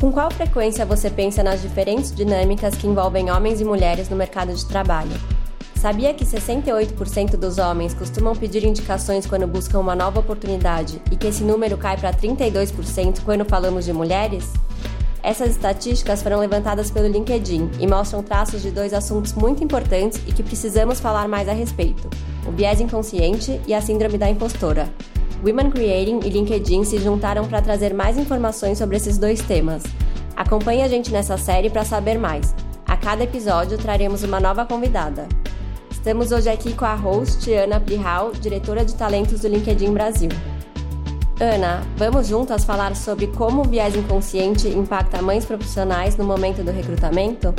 [0.00, 4.50] Com qual frequência você pensa nas diferentes dinâmicas que envolvem homens e mulheres no mercado
[4.54, 5.10] de trabalho?
[5.76, 11.26] Sabia que 68% dos homens costumam pedir indicações quando buscam uma nova oportunidade e que
[11.26, 14.50] esse número cai para 32% quando falamos de mulheres?
[15.22, 20.32] Essas estatísticas foram levantadas pelo LinkedIn e mostram traços de dois assuntos muito importantes e
[20.32, 22.08] que precisamos falar mais a respeito:
[22.48, 24.88] o viés inconsciente e a síndrome da impostora.
[25.42, 29.82] Women Creating e LinkedIn se juntaram para trazer mais informações sobre esses dois temas.
[30.36, 32.54] Acompanhe a gente nessa série para saber mais.
[32.86, 35.26] A cada episódio traremos uma nova convidada.
[35.90, 40.28] Estamos hoje aqui com a host Ana Prihal, diretora de talentos do LinkedIn Brasil.
[41.40, 46.70] Ana, vamos juntas falar sobre como o viés inconsciente impacta mães profissionais no momento do
[46.70, 47.54] recrutamento?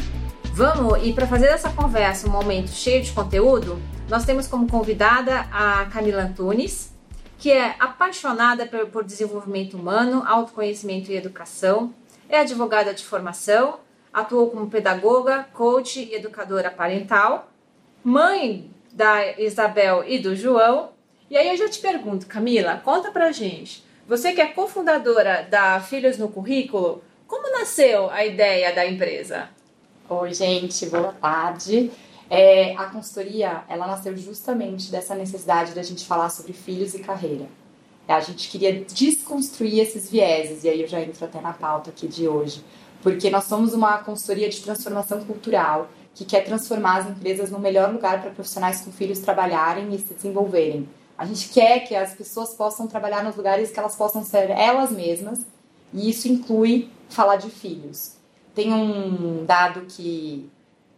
[0.54, 5.48] Vamos, e para fazer dessa conversa um momento cheio de conteúdo, nós temos como convidada
[5.52, 6.91] a Camila Antunes,
[7.42, 11.92] que é apaixonada por desenvolvimento humano, autoconhecimento e educação,
[12.30, 13.80] é advogada de formação,
[14.14, 17.52] atuou como pedagoga, coach e educadora parental,
[18.04, 20.92] mãe da Isabel e do João.
[21.32, 23.84] E aí eu já te pergunto, Camila, conta pra gente.
[24.08, 29.50] Você que é cofundadora da Filhos no Currículo, como nasceu a ideia da empresa?
[30.08, 31.90] Oi, gente, boa tarde.
[32.34, 37.46] É, a consultoria, ela nasceu justamente dessa necessidade da gente falar sobre filhos e carreira.
[38.08, 42.08] A gente queria desconstruir esses vieses, e aí eu já entro até na pauta aqui
[42.08, 42.64] de hoje,
[43.04, 47.92] porque nós somos uma consultoria de transformação cultural que quer transformar as empresas no melhor
[47.92, 50.88] lugar para profissionais com filhos trabalharem e se desenvolverem.
[51.18, 54.90] A gente quer que as pessoas possam trabalhar nos lugares que elas possam ser elas
[54.90, 55.40] mesmas,
[55.94, 58.14] e isso inclui falar de filhos.
[58.56, 60.50] Tem um dado que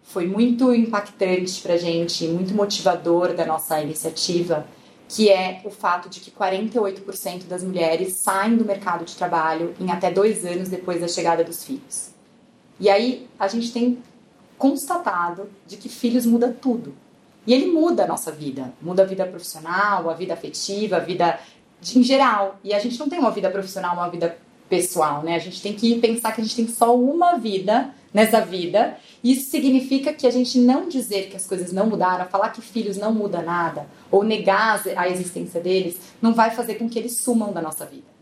[0.03, 4.67] foi muito impactante para a gente, muito motivador da nossa iniciativa,
[5.07, 9.91] que é o fato de que 48% das mulheres saem do mercado de trabalho em
[9.91, 12.11] até dois anos depois da chegada dos filhos.
[12.79, 13.99] E aí a gente tem
[14.57, 16.93] constatado de que filhos muda tudo.
[17.45, 21.39] E ele muda a nossa vida, muda a vida profissional, a vida afetiva, a vida
[21.81, 22.59] de, em geral.
[22.63, 24.37] E a gente não tem uma vida profissional, uma vida
[24.69, 25.35] pessoal, né?
[25.35, 28.97] A gente tem que pensar que a gente tem só uma vida nessa vida.
[29.23, 32.97] Isso significa que a gente não dizer que as coisas não mudaram, falar que filhos
[32.97, 37.51] não muda nada, ou negar a existência deles, não vai fazer com que eles sumam
[37.51, 38.13] da nossa vida.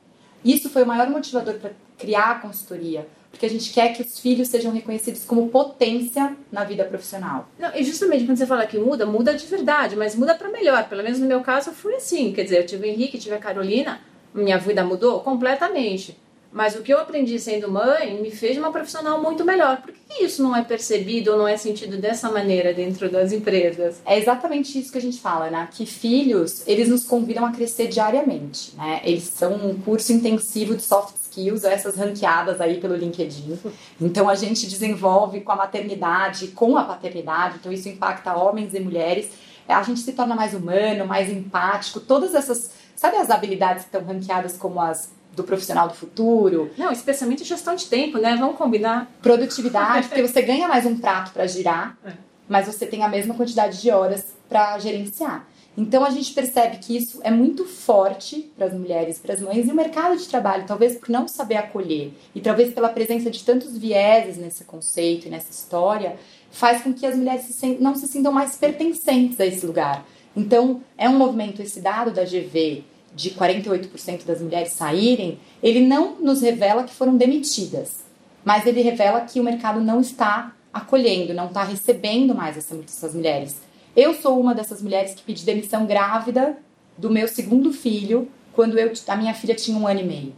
[0.44, 4.19] Isso foi o maior motivador para criar a consultoria, porque a gente quer que os
[4.19, 7.47] filhos sejam reconhecidos como potência na vida profissional.
[7.57, 10.90] Não, e justamente quando você fala que muda, muda de verdade, mas muda para melhor.
[10.90, 12.34] Pelo menos no meu caso foi assim.
[12.34, 14.01] Quer dizer, eu tive o Henrique, tive a Carolina,
[14.34, 16.18] minha vida mudou completamente.
[16.51, 19.81] Mas o que eu aprendi sendo mãe me fez uma profissional muito melhor.
[19.81, 24.01] Por que isso não é percebido ou não é sentido dessa maneira dentro das empresas?
[24.06, 25.69] É exatamente isso que a gente fala, né?
[25.72, 29.01] Que filhos, eles nos convidam a crescer diariamente, né?
[29.06, 33.57] Eles são um curso intensivo de soft skills, essas ranqueadas aí pelo LinkedIn.
[34.00, 38.79] Então a gente desenvolve com a maternidade, com a paternidade, então isso impacta homens e
[38.81, 39.29] mulheres.
[39.68, 44.03] A gente se torna mais humano, mais empático, todas essas, sabe as habilidades que estão
[44.03, 46.72] ranqueadas como as do profissional do futuro.
[46.78, 48.36] Não, especialmente gestão de tempo, né?
[48.36, 49.12] Vamos combinar.
[49.22, 52.14] Produtividade, porque você ganha mais um prato para girar, é.
[52.47, 55.47] mas você tem a mesma quantidade de horas para gerenciar.
[55.78, 59.68] Então a gente percebe que isso é muito forte para as mulheres, para as mães
[59.68, 63.42] e o mercado de trabalho, talvez por não saber acolher e talvez pela presença de
[63.44, 66.18] tantos vieses nesse conceito e nessa história,
[66.52, 67.46] faz com que as mulheres
[67.80, 70.06] não se sintam mais pertencentes a esse lugar.
[70.36, 72.84] Então é um movimento esse dado da GV
[73.14, 78.04] de 48% das mulheres saírem, ele não nos revela que foram demitidas,
[78.44, 83.58] mas ele revela que o mercado não está acolhendo, não está recebendo mais essas mulheres.
[83.96, 86.58] Eu sou uma dessas mulheres que pedi demissão grávida
[86.98, 90.34] do meu segundo filho quando eu, a minha filha tinha um ano e meio.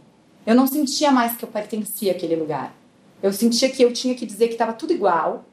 [0.46, 2.74] Eu não sentia mais que eu pertencia àquele lugar.
[3.22, 5.44] Eu sentia que eu tinha que dizer que estava tudo igual,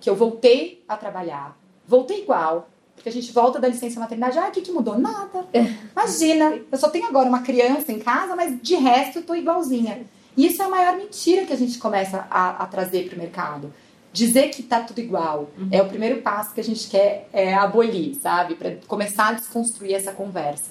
[0.00, 4.48] que eu voltei a trabalhar, voltei igual, porque a gente volta da licença maternidade, ah,
[4.48, 4.98] o que, que mudou?
[4.98, 5.46] Nada.
[5.52, 5.66] É.
[5.92, 10.02] Imagina, eu só tenho agora uma criança em casa, mas de resto eu tô igualzinha.
[10.36, 13.18] E isso é a maior mentira que a gente começa a, a trazer para o
[13.18, 13.72] mercado.
[14.12, 15.68] Dizer que tá tudo igual uhum.
[15.70, 18.54] é o primeiro passo que a gente quer é, abolir, sabe?
[18.54, 20.70] Para começar a desconstruir essa conversa.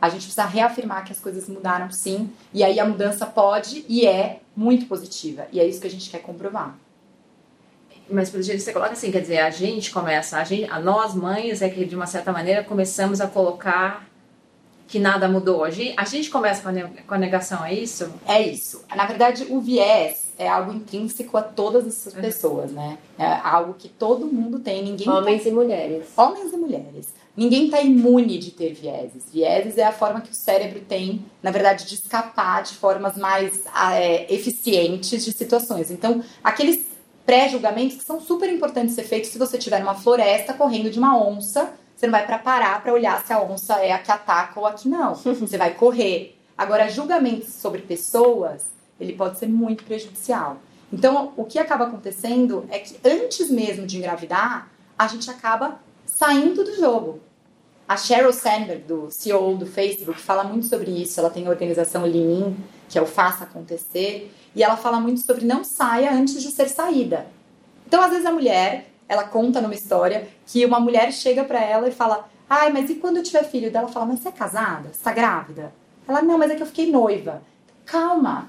[0.00, 4.06] A gente precisa reafirmar que as coisas mudaram sim, e aí a mudança pode e
[4.06, 5.46] é muito positiva.
[5.52, 6.74] E é isso que a gente quer comprovar.
[8.10, 11.14] Mas pelo jeito você coloca assim, quer dizer, a gente começa, a, gente, a nós
[11.14, 14.10] mães é que de uma certa maneira começamos a colocar
[14.90, 15.64] que nada mudou.
[15.64, 16.62] A gente, a gente começa
[17.06, 18.12] com a negação, é isso?
[18.26, 18.84] É isso.
[18.94, 22.20] Na verdade, o viés é algo intrínseco a todas essas uhum.
[22.20, 22.98] pessoas, né?
[23.16, 25.52] É algo que todo mundo tem, ninguém Homens tem...
[25.52, 26.06] e mulheres.
[26.16, 27.08] Homens e mulheres.
[27.36, 29.30] ninguém está imune de ter vieses.
[29.32, 33.64] Vieses é a forma que o cérebro tem, na verdade, de escapar de formas mais
[33.92, 35.90] é, eficientes de situações.
[35.90, 36.89] Então, aqueles
[37.30, 41.16] pré-julgamentos que são super importantes ser feitos se você estiver numa floresta correndo de uma
[41.16, 44.58] onça, você não vai para parar para olhar se a onça é a que ataca
[44.58, 45.14] ou a que não.
[45.14, 46.36] Você vai correr.
[46.58, 50.56] Agora, julgamentos sobre pessoas, ele pode ser muito prejudicial.
[50.92, 54.68] Então, o que acaba acontecendo é que antes mesmo de engravidar,
[54.98, 57.20] a gente acaba saindo do jogo.
[57.86, 61.20] A Sheryl Sandberg, do CEO do Facebook, fala muito sobre isso.
[61.20, 62.54] Ela tem a organização Lean,
[62.88, 66.68] que é o Faça Acontecer, e ela fala muito sobre não saia antes de ser
[66.68, 67.26] saída.
[67.86, 71.88] Então, às vezes a mulher, ela conta numa história que uma mulher chega para ela
[71.88, 74.90] e fala: "Ai, mas e quando eu tiver filho?" Dela fala: "Mas você é casada?
[74.92, 75.72] Você tá grávida?"
[76.06, 77.42] Ela: "Não, mas é que eu fiquei noiva."
[77.84, 78.48] Calma.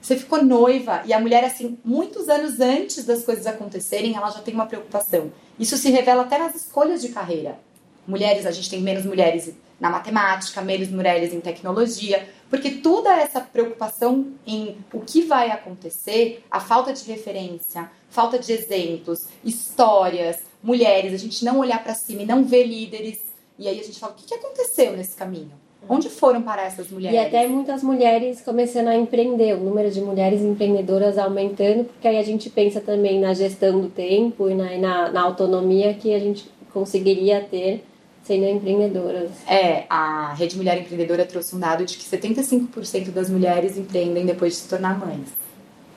[0.00, 4.40] Você ficou noiva e a mulher assim, muitos anos antes das coisas acontecerem, ela já
[4.40, 5.32] tem uma preocupação.
[5.58, 7.58] Isso se revela até nas escolhas de carreira.
[8.06, 13.40] Mulheres, a gente tem menos mulheres na matemática, menos mulheres em tecnologia, porque toda essa
[13.40, 21.12] preocupação em o que vai acontecer, a falta de referência, falta de exemplos, histórias, mulheres,
[21.12, 23.20] a gente não olhar para cima e não ver líderes,
[23.58, 25.52] e aí a gente fala, o que aconteceu nesse caminho?
[25.88, 27.16] Onde foram parar essas mulheres?
[27.16, 32.18] E até muitas mulheres começando a empreender, o número de mulheres empreendedoras aumentando, porque aí
[32.18, 36.18] a gente pensa também na gestão do tempo e na, na, na autonomia que a
[36.18, 37.84] gente conseguiria ter
[38.28, 39.30] sendo empreendedoras.
[39.46, 44.52] É, a Rede Mulher Empreendedora trouxe um dado de que 75% das mulheres empreendem depois
[44.52, 45.28] de se tornar mães.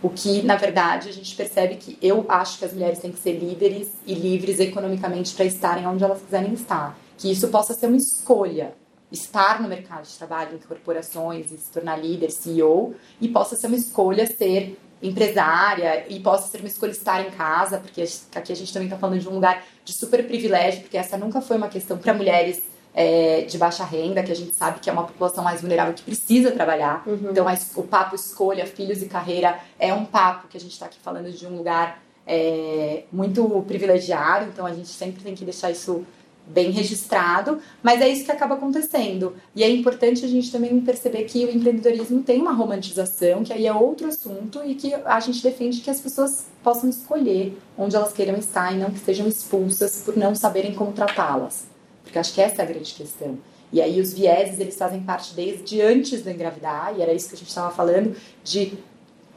[0.01, 3.19] O que, na verdade, a gente percebe que eu acho que as mulheres têm que
[3.19, 6.97] ser líderes e livres economicamente para estarem onde elas quiserem estar.
[7.17, 8.73] Que isso possa ser uma escolha
[9.11, 13.67] estar no mercado de trabalho, em corporações, e se tornar líder, CEO, e possa ser
[13.67, 18.03] uma escolha ser empresária, e possa ser uma escolha estar em casa, porque
[18.35, 21.41] aqui a gente também está falando de um lugar de super privilégio, porque essa nunca
[21.41, 22.63] foi uma questão para mulheres
[22.93, 26.03] é, de baixa renda, que a gente sabe que é uma população mais vulnerável que
[26.03, 27.03] precisa trabalhar.
[27.07, 27.29] Uhum.
[27.31, 27.45] Então,
[27.75, 31.31] o papo escolha, filhos e carreira é um papo que a gente está aqui falando
[31.31, 36.05] de um lugar é, muito privilegiado, então a gente sempre tem que deixar isso
[36.47, 39.35] bem registrado, mas é isso que acaba acontecendo.
[39.55, 43.65] E é importante a gente também perceber que o empreendedorismo tem uma romantização, que aí
[43.65, 48.13] é outro assunto, e que a gente defende que as pessoas possam escolher onde elas
[48.13, 51.65] queiram estar e não que sejam expulsas por não saberem como tratá-las.
[52.03, 53.37] Porque acho que essa é a grande questão.
[53.71, 57.35] E aí os vieses, eles fazem parte desde antes da engravidar, e era isso que
[57.35, 58.73] a gente estava falando, de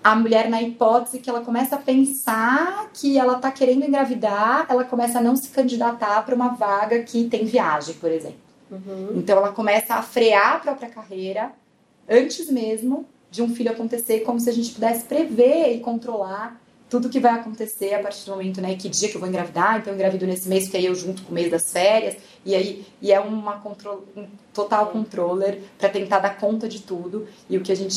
[0.04, 4.84] a mulher na hipótese que ela começa a pensar que ela está querendo engravidar, ela
[4.84, 8.36] começa a não se candidatar para uma vaga que tem viagem, por exemplo.
[8.70, 9.12] Uhum.
[9.16, 11.52] Então ela começa a frear a própria carreira
[12.06, 16.60] antes mesmo de um filho acontecer, como se a gente pudesse prever e controlar
[16.90, 19.78] tudo que vai acontecer a partir do momento, né, que dia que eu vou engravidar,
[19.78, 22.54] então eu engravido nesse mês, que aí eu junto com o mês das férias, e
[22.54, 27.56] aí e é uma control, um total controller para tentar dar conta de tudo, e
[27.56, 27.96] o que a gente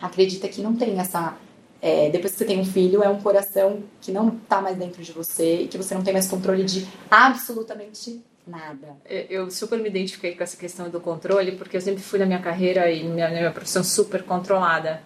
[0.00, 1.36] acredita que não tem essa.
[1.82, 5.02] É, depois que você tem um filho, é um coração que não está mais dentro
[5.02, 8.96] de você e que você não tem mais controle de absolutamente nada.
[9.04, 12.26] É, eu super me identifiquei com essa questão do controle, porque eu sempre fui na
[12.26, 15.02] minha carreira e na minha, minha profissão super controlada.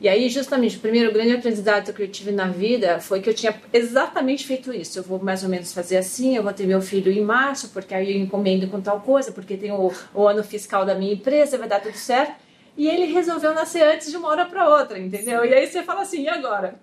[0.00, 3.34] E aí, justamente, o primeiro grande aprendizado que eu tive na vida foi que eu
[3.34, 4.98] tinha exatamente feito isso.
[4.98, 7.94] Eu vou mais ou menos fazer assim, eu vou ter meu filho em março, porque
[7.94, 11.58] aí eu encomendo com tal coisa, porque tem o, o ano fiscal da minha empresa,
[11.58, 12.43] vai dar tudo certo
[12.76, 15.44] e ele resolveu nascer antes de uma hora para outra, entendeu?
[15.44, 16.74] E aí você fala assim, e agora?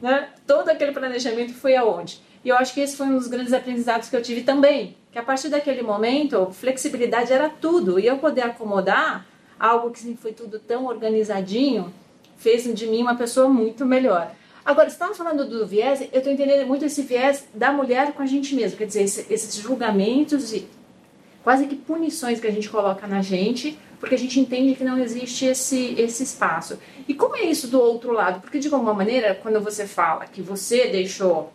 [0.00, 0.28] Né?
[0.46, 2.20] Todo aquele planejamento foi aonde?
[2.44, 5.18] E eu acho que esse foi um dos grandes aprendizados que eu tive também, que
[5.18, 9.26] a partir daquele momento, flexibilidade era tudo, e eu poder acomodar
[9.58, 11.92] algo que foi tudo tão organizadinho,
[12.36, 14.30] fez de mim uma pessoa muito melhor.
[14.64, 18.22] Agora, você estava falando do viés, eu estou entendendo muito esse viés da mulher com
[18.22, 20.66] a gente mesma, quer dizer, esses julgamentos e
[21.42, 24.98] quase que punições que a gente coloca na gente porque a gente entende que não
[24.98, 26.78] existe esse, esse espaço.
[27.08, 28.40] E como é isso do outro lado?
[28.40, 31.52] Porque, de alguma maneira, quando você fala que você deixou,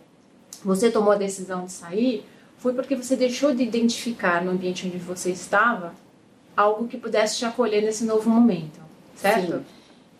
[0.65, 2.25] você tomou a decisão de sair,
[2.57, 5.93] foi porque você deixou de identificar no ambiente onde você estava
[6.57, 8.79] algo que pudesse te acolher nesse novo momento,
[9.15, 9.57] certo?
[9.57, 9.79] Sim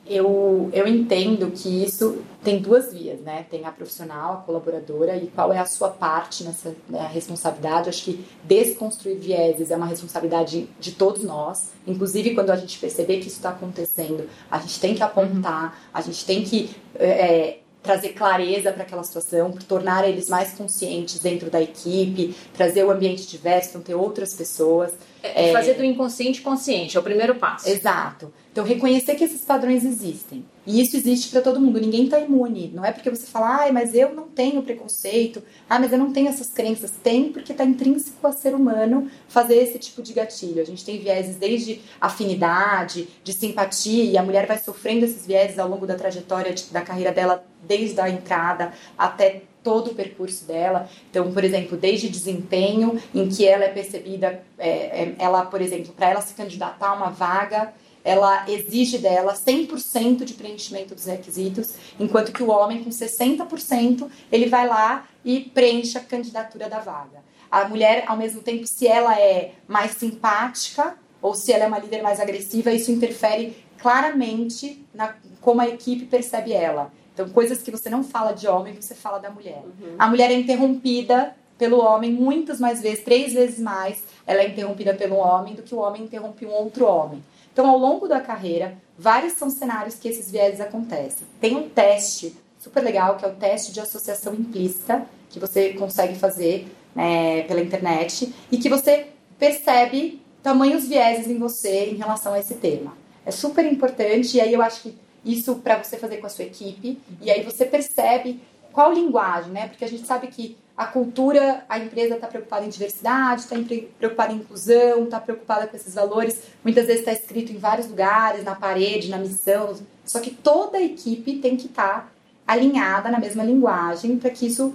[0.09, 3.46] eu, eu entendo que isso tem duas vias, né?
[3.50, 7.89] Tem a profissional, a colaboradora, e qual é a sua parte nessa né, responsabilidade.
[7.89, 13.19] Acho que desconstruir vieses é uma responsabilidade de todos nós, inclusive quando a gente perceber
[13.19, 18.09] que isso está acontecendo, a gente tem que apontar, a gente tem que é, trazer
[18.09, 23.69] clareza para aquela situação, tornar eles mais conscientes dentro da equipe, trazer o ambiente diverso,
[23.69, 24.93] então ter outras pessoas.
[25.21, 27.69] É, é, fazer do inconsciente consciente, é o primeiro passo.
[27.69, 28.31] Exato.
[28.51, 30.43] Então, reconhecer que esses padrões existem.
[30.65, 32.71] E isso existe para todo mundo, ninguém está imune.
[32.74, 36.12] Não é porque você fala, ah, mas eu não tenho preconceito, ah, mas eu não
[36.12, 36.91] tenho essas crenças.
[36.91, 40.62] Tem porque está intrínseco a ser humano fazer esse tipo de gatilho.
[40.62, 45.57] A gente tem vieses desde afinidade, de simpatia, e a mulher vai sofrendo esses vieses
[45.57, 50.89] ao longo da trajetória da carreira dela, desde a entrada até todo o percurso dela.
[51.09, 55.93] Então, por exemplo, desde desempenho, em que ela é percebida, é, é, ela, por exemplo,
[55.93, 57.73] para ela se candidatar a uma vaga,
[58.03, 64.47] ela exige dela 100% de preenchimento dos requisitos, enquanto que o homem, com 60%, ele
[64.47, 67.21] vai lá e preenche a candidatura da vaga.
[67.51, 71.79] A mulher, ao mesmo tempo, se ela é mais simpática ou se ela é uma
[71.79, 76.91] líder mais agressiva, isso interfere claramente na como a equipe percebe ela.
[77.19, 79.61] Então, coisas que você não fala de homem, você fala da mulher.
[79.65, 79.95] Uhum.
[79.99, 84.93] A mulher é interrompida pelo homem muitas mais vezes, três vezes mais, ela é interrompida
[84.93, 87.21] pelo homem do que o homem interrompe um outro homem.
[87.51, 91.27] Então, ao longo da carreira, vários são cenários que esses vieses acontecem.
[91.41, 96.15] Tem um teste super legal, que é o teste de associação implícita, que você consegue
[96.15, 99.07] fazer né, pela internet, e que você
[99.38, 102.93] percebe tamanhos vieses em você em relação a esse tema.
[103.25, 106.45] É super importante, e aí eu acho que isso para você fazer com a sua
[106.45, 109.67] equipe, e aí você percebe qual linguagem, né?
[109.67, 113.57] Porque a gente sabe que a cultura, a empresa está preocupada em diversidade, está
[113.97, 116.43] preocupada em inclusão, está preocupada com esses valores.
[116.63, 119.75] Muitas vezes está escrito em vários lugares, na parede, na missão.
[120.05, 122.09] Só que toda a equipe tem que estar tá
[122.47, 124.73] alinhada na mesma linguagem para que isso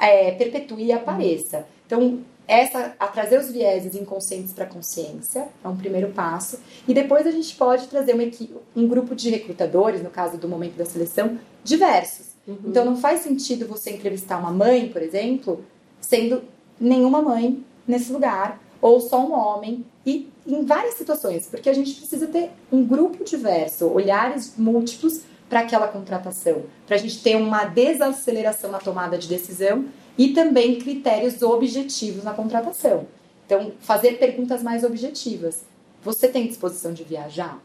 [0.00, 1.66] é, perpetue e apareça.
[1.84, 6.58] Então, essa, a trazer os vieses inconscientes para a consciência é um primeiro passo.
[6.86, 10.48] E depois a gente pode trazer uma equipe, um grupo de recrutadores, no caso do
[10.48, 12.58] momento da seleção, diversos Uhum.
[12.66, 15.64] Então não faz sentido você entrevistar uma mãe, por exemplo,
[16.00, 16.42] sendo
[16.80, 21.94] nenhuma mãe nesse lugar, ou só um homem, e em várias situações, porque a gente
[21.94, 27.64] precisa ter um grupo diverso, olhares múltiplos para aquela contratação, para a gente ter uma
[27.64, 29.86] desaceleração na tomada de decisão
[30.18, 33.06] e também critérios objetivos na contratação.
[33.44, 35.64] Então, fazer perguntas mais objetivas.
[36.02, 37.60] Você tem disposição de viajar?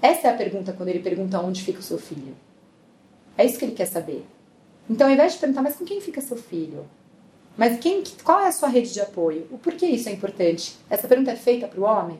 [0.00, 2.34] Essa é a pergunta quando ele pergunta onde fica o seu filho.
[3.36, 4.24] É isso que ele quer saber.
[4.88, 6.84] Então, ao invés de perguntar, mas com quem fica seu filho?
[7.56, 9.46] Mas quem, qual é a sua rede de apoio?
[9.50, 10.76] O porquê isso é importante?
[10.90, 12.18] Essa pergunta é feita para o homem?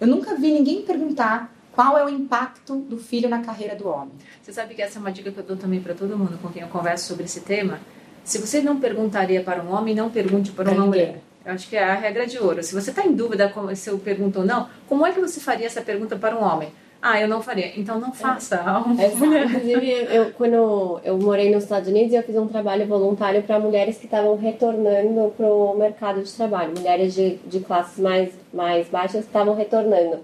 [0.00, 4.12] Eu nunca vi ninguém perguntar qual é o impacto do filho na carreira do homem.
[4.42, 6.48] Você sabe que essa é uma dica que eu dou também para todo mundo com
[6.48, 7.80] quem eu converso sobre esse tema.
[8.26, 11.20] Se você não perguntaria para um homem, não pergunte para uma mulher.
[11.44, 12.60] Eu acho que é a regra de ouro.
[12.60, 15.64] Se você está em dúvida se eu pergunto ou não, como é que você faria
[15.64, 16.68] essa pergunta para um homem?
[17.00, 17.78] Ah, eu não faria.
[17.78, 18.56] Então não faça.
[18.98, 19.06] É.
[19.44, 23.96] Inclusive, eu, quando eu morei nos Estados Unidos, eu fiz um trabalho voluntário para mulheres
[23.96, 26.72] que estavam retornando para o mercado de trabalho.
[26.76, 30.18] Mulheres de, de classes mais, mais baixas estavam retornando.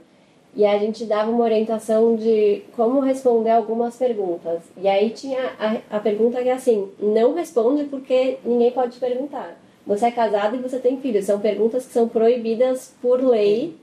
[0.54, 4.62] E a gente dava uma orientação de como responder algumas perguntas.
[4.76, 9.00] E aí tinha a, a pergunta que é assim: não responde porque ninguém pode te
[9.00, 9.58] perguntar.
[9.86, 11.24] Você é casado e você tem filhos.
[11.24, 13.76] São perguntas que são proibidas por lei,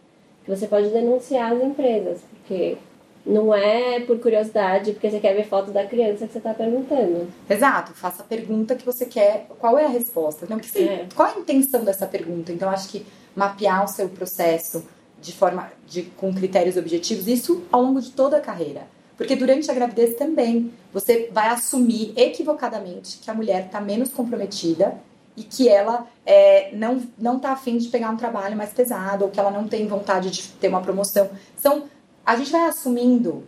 [0.45, 2.21] que você pode denunciar as empresas.
[2.31, 2.77] Porque
[3.25, 7.27] não é por curiosidade, porque você quer ver foto da criança que você está perguntando.
[7.49, 10.45] Exato, faça a pergunta que você quer, qual é a resposta.
[10.49, 11.07] Não, que, é.
[11.15, 12.51] Qual é a intenção dessa pergunta?
[12.51, 14.83] Então, acho que mapear o seu processo
[15.21, 18.87] de forma de, com critérios objetivos, isso ao longo de toda a carreira.
[19.17, 24.97] Porque durante a gravidez também você vai assumir equivocadamente que a mulher está menos comprometida
[25.35, 29.31] e que ela é, não não está afim de pegar um trabalho mais pesado ou
[29.31, 31.29] que ela não tem vontade de ter uma promoção.
[31.57, 31.83] São
[32.25, 33.43] a gente vai assumindo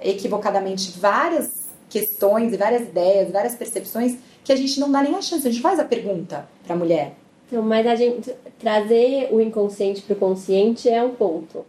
[0.00, 5.22] equivocadamente várias questões e várias ideias, várias percepções que a gente não dá nem a
[5.22, 7.14] chance, a gente faz a pergunta para a mulher.
[7.46, 11.64] Então, mas a gente trazer o inconsciente para o consciente é um ponto,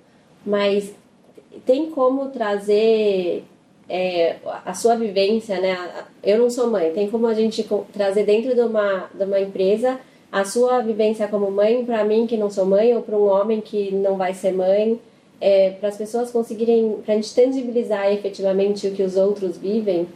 [0.45, 0.93] mas
[1.65, 3.43] tem como trazer
[3.89, 5.77] é, a sua vivência, né?
[6.23, 9.99] Eu não sou mãe, tem como a gente trazer dentro de uma, de uma empresa
[10.31, 13.61] a sua vivência como mãe para mim que não sou mãe ou para um homem
[13.61, 14.99] que não vai ser mãe
[15.39, 20.07] é, para as pessoas conseguirem, para a gente tangibilizar efetivamente o que os outros vivem?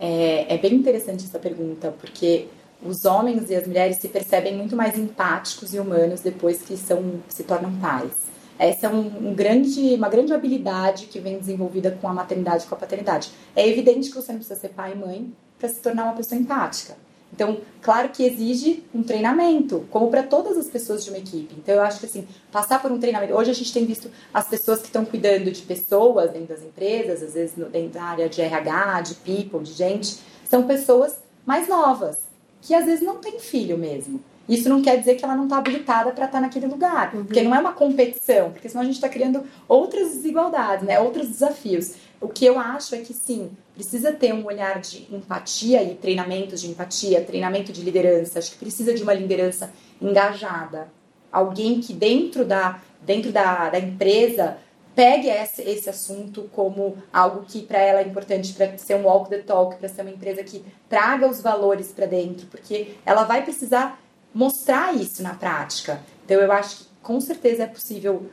[0.00, 2.46] É, é bem interessante essa pergunta, porque
[2.82, 7.20] os homens e as mulheres se percebem muito mais empáticos e humanos depois que são,
[7.28, 8.12] se tornam pais.
[8.58, 12.66] Essa é um, um, grande, uma grande habilidade que vem desenvolvida com a maternidade e
[12.66, 13.30] com a paternidade.
[13.54, 16.40] É evidente que você não precisa ser pai e mãe para se tornar uma pessoa
[16.40, 16.96] empática.
[17.32, 21.54] Então, claro que exige um treinamento, como para todas as pessoas de uma equipe.
[21.58, 23.34] Então, eu acho que assim, passar por um treinamento.
[23.34, 27.22] Hoje a gente tem visto as pessoas que estão cuidando de pessoas dentro das empresas,
[27.22, 30.18] às vezes dentro da área de RH, de people, de gente,
[30.48, 32.27] são pessoas mais novas,
[32.60, 34.20] que às vezes não têm filho mesmo.
[34.48, 37.24] Isso não quer dizer que ela não está habilitada para estar tá naquele lugar, uhum.
[37.24, 40.98] porque não é uma competição, porque senão a gente está criando outras desigualdades, né?
[40.98, 41.94] outros desafios.
[42.18, 46.62] O que eu acho é que sim, precisa ter um olhar de empatia e treinamentos
[46.62, 48.38] de empatia, treinamento de liderança.
[48.38, 50.88] Acho que precisa de uma liderança engajada,
[51.30, 54.58] alguém que dentro da dentro da, da empresa
[54.98, 59.30] pegue esse, esse assunto como algo que para ela é importante para ser um walk
[59.30, 63.44] the talk, para ser uma empresa que traga os valores para dentro, porque ela vai
[63.44, 64.02] precisar
[64.34, 66.00] mostrar isso na prática.
[66.24, 68.26] Então eu acho que com certeza é possível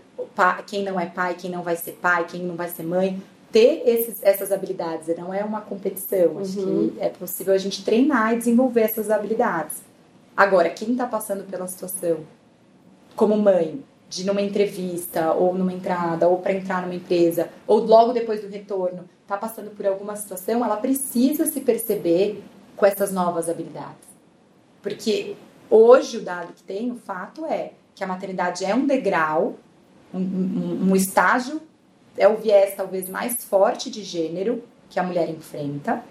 [0.66, 3.84] quem não é pai, quem não vai ser pai, quem não vai ser mãe, ter
[3.86, 5.16] esses, essas habilidades.
[5.16, 6.40] Não é uma competição.
[6.40, 6.90] Acho uhum.
[6.90, 9.84] que é possível a gente treinar e desenvolver essas habilidades.
[10.36, 12.26] Agora, quem está passando pela situação
[13.16, 18.14] como mãe, de numa entrevista, ou numa entrada, ou para entrar numa empresa, ou logo
[18.14, 22.44] depois do retorno, está passando por alguma situação, ela precisa se perceber
[22.76, 24.08] com essas novas habilidades.
[24.82, 25.36] Porque
[25.70, 29.56] hoje o dado que tem, o fato é que a maternidade é um degrau,
[30.14, 31.62] um, um, um estágio,
[32.18, 36.04] é o viés talvez mais forte de gênero que a mulher enfrenta.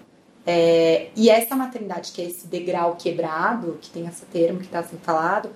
[0.45, 4.83] É, e essa maternidade, que é esse degrau quebrado, que tem esse termo que está
[4.83, 5.49] sendo falado,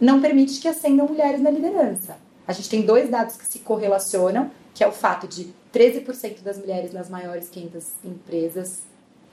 [0.00, 2.16] não permite que ascendam mulheres na liderança.
[2.46, 6.58] A gente tem dois dados que se correlacionam, que é o fato de 13% das
[6.58, 8.80] mulheres nas maiores 500 empresas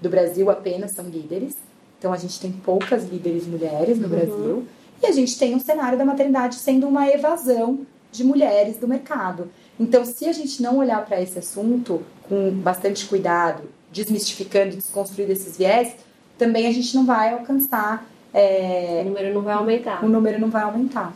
[0.01, 1.55] do Brasil apenas são líderes.
[1.99, 4.09] Então a gente tem poucas líderes mulheres no uhum.
[4.09, 4.67] Brasil.
[5.01, 9.51] E a gente tem um cenário da maternidade sendo uma evasão de mulheres do mercado.
[9.79, 15.57] Então, se a gente não olhar para esse assunto com bastante cuidado, desmistificando, desconstruindo esses
[15.57, 15.95] viés,
[16.37, 20.03] também a gente não vai alcançar é, o número não vai aumentar.
[20.03, 21.13] O número não vai aumentar.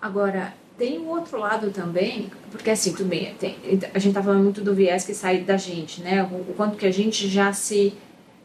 [0.00, 3.56] Agora, tem um outro lado também, porque assim, tudo bem, tem,
[3.92, 6.22] a gente tá falando muito do viés que sai da gente, né?
[6.22, 7.94] O, o quanto que a gente já se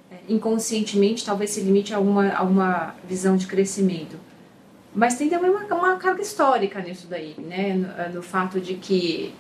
[0.10, 4.18] é, inconscientemente talvez se limite a alguma, a uma visão de crescimento.
[4.96, 7.74] Mas tem também uma, uma carga histórica nisso daí, né?
[7.74, 9.34] No, no fato de que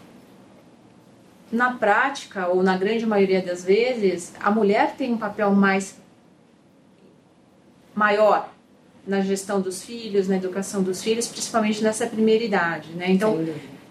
[1.52, 6.01] na prática, ou na grande maioria das vezes, a mulher tem um papel mais
[7.94, 8.54] maior
[9.06, 13.10] na gestão dos filhos, na educação dos filhos, principalmente nessa primeira idade, né?
[13.10, 13.44] Então,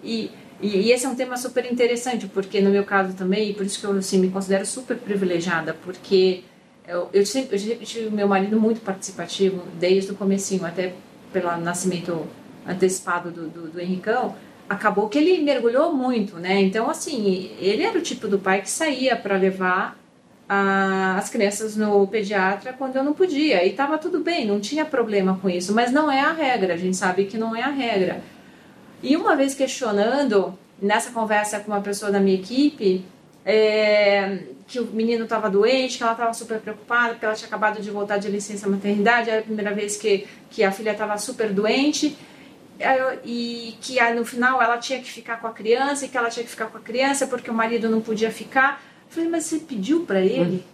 [0.02, 0.30] e,
[0.60, 3.80] e, esse é um tema super interessante, porque no meu caso também, e por isso
[3.80, 6.44] que eu assim, me considero super privilegiada, porque
[6.86, 10.94] eu, eu, sempre, eu tive meu marido muito participativo desde o comecinho, até
[11.32, 12.26] pelo nascimento
[12.66, 14.34] antecipado do, do, do Henricão,
[14.68, 16.60] acabou que ele mergulhou muito, né?
[16.60, 19.99] Então, assim, ele era o tipo do pai que saía para levar
[20.52, 23.64] a, as crianças no pediatra quando eu não podia.
[23.64, 25.72] E estava tudo bem, não tinha problema com isso.
[25.72, 28.20] Mas não é a regra, a gente sabe que não é a regra.
[29.00, 33.04] E uma vez questionando, nessa conversa com uma pessoa da minha equipe,
[33.46, 37.80] é, que o menino estava doente, que ela estava super preocupada, porque ela tinha acabado
[37.80, 41.52] de voltar de licença maternidade, era a primeira vez que, que a filha estava super
[41.52, 42.18] doente,
[43.24, 46.42] e que no final ela tinha que ficar com a criança, e que ela tinha
[46.42, 48.82] que ficar com a criança porque o marido não podia ficar.
[49.10, 50.64] Falei, mas você pediu para ele?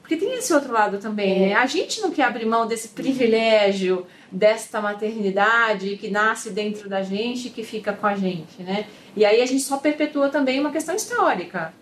[0.00, 1.54] Porque tem esse outro lado também, né?
[1.54, 7.46] A gente não quer abrir mão desse privilégio, desta maternidade que nasce dentro da gente
[7.46, 8.86] e que fica com a gente, né?
[9.14, 11.72] E aí a gente só perpetua também uma questão histórica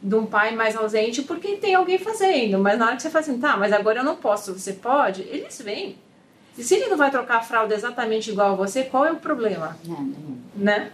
[0.00, 2.58] de um pai mais ausente porque tem alguém fazendo.
[2.58, 5.22] Mas na hora que você fala assim, tá, mas agora eu não posso, você pode,
[5.22, 5.96] eles vêm.
[6.56, 9.16] E se ele não vai trocar a fralda exatamente igual a você, qual é o
[9.16, 9.76] problema?
[9.84, 10.38] Não, não.
[10.56, 10.92] Né?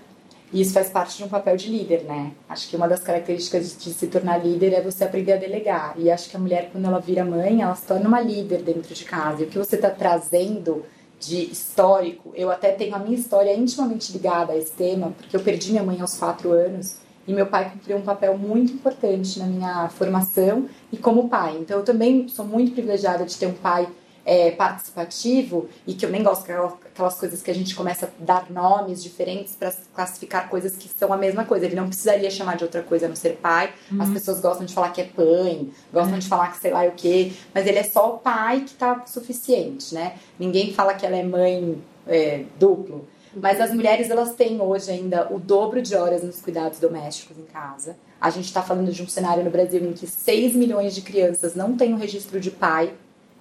[0.55, 2.31] E isso faz parte de um papel de líder, né?
[2.49, 5.95] Acho que uma das características de se tornar líder é você aprender a delegar.
[5.99, 8.95] E acho que a mulher, quando ela vira mãe, ela se torna uma líder dentro
[8.95, 9.43] de casa.
[9.43, 10.85] E o que você está trazendo
[11.19, 15.41] de histórico, eu até tenho a minha história intimamente ligada a esse tema, porque eu
[15.41, 19.47] perdi minha mãe aos quatro anos e meu pai cumpriu um papel muito importante na
[19.47, 21.57] minha formação e como pai.
[21.59, 23.89] Então eu também sou muito privilegiada de ter um pai
[24.25, 26.47] é, participativo e que eu nem gosto
[26.95, 31.13] aquelas coisas que a gente começa a dar nomes diferentes para classificar coisas que são
[31.13, 31.67] a mesma coisa.
[31.67, 33.75] Ele não precisaria chamar de outra coisa a não ser pai.
[33.91, 34.01] Uhum.
[34.01, 36.19] As pessoas gostam de falar que é pai, gostam uhum.
[36.21, 39.05] de falar que sei lá o quê, mas ele é só o pai que tá
[39.07, 40.15] suficiente, né?
[40.39, 43.09] Ninguém fala que ela é mãe é, duplo.
[43.35, 47.45] Mas as mulheres elas têm hoje ainda o dobro de horas nos cuidados domésticos em
[47.45, 47.97] casa.
[48.21, 51.57] A gente está falando de um cenário no Brasil em que 6 milhões de crianças
[51.57, 52.95] não têm o registro de pai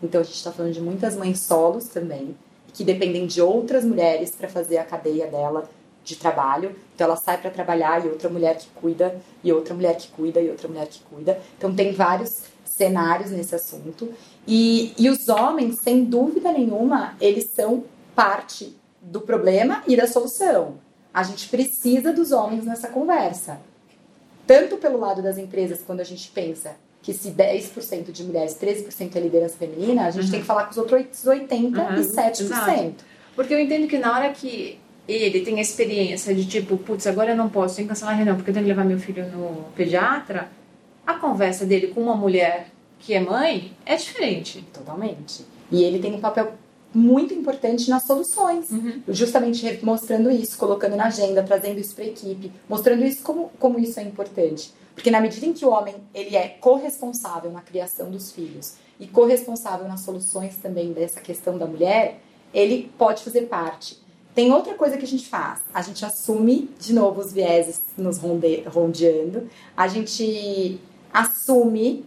[0.03, 2.35] então a gente está falando de muitas mães solos também,
[2.73, 5.69] que dependem de outras mulheres para fazer a cadeia dela
[6.03, 6.75] de trabalho.
[6.93, 10.41] Então ela sai para trabalhar e outra mulher que cuida, e outra mulher que cuida,
[10.41, 11.39] e outra mulher que cuida.
[11.57, 14.11] Então tem vários cenários nesse assunto.
[14.47, 17.83] E, e os homens, sem dúvida nenhuma, eles são
[18.15, 20.75] parte do problema e da solução.
[21.13, 23.59] A gente precisa dos homens nessa conversa.
[24.47, 29.15] Tanto pelo lado das empresas, quando a gente pensa que se 10% de mulheres, 13%
[29.15, 30.31] é liderança feminina, a gente uhum.
[30.31, 31.77] tem que falar com os outros 87%.
[32.49, 32.93] Uhum.
[33.35, 37.31] Porque eu entendo que na hora que ele tem a experiência de tipo, putz, agora
[37.31, 39.27] eu não posso, tenho que cancelar a reunião porque eu tenho que levar meu filho
[39.27, 40.49] no pediatra,
[41.05, 42.67] a conversa dele com uma mulher
[42.99, 44.63] que é mãe é diferente.
[44.73, 45.45] Totalmente.
[45.69, 46.53] E ele tem um papel
[46.93, 49.01] muito importante nas soluções, uhum.
[49.09, 53.77] justamente mostrando isso, colocando na agenda, trazendo isso para a equipe, mostrando isso como, como
[53.77, 54.71] isso é importante.
[54.95, 59.07] Porque na medida em que o homem ele é corresponsável na criação dos filhos e
[59.07, 62.19] corresponsável nas soluções também dessa questão da mulher,
[62.53, 64.01] ele pode fazer parte.
[64.35, 65.61] Tem outra coisa que a gente faz.
[65.73, 69.47] A gente assume, de novo, os vieses nos ronde, rondeando.
[69.77, 70.79] A gente
[71.13, 72.05] assume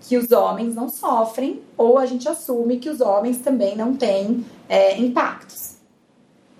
[0.00, 4.44] que os homens não sofrem, ou a gente assume que os homens também não têm
[4.68, 5.76] é, impactos.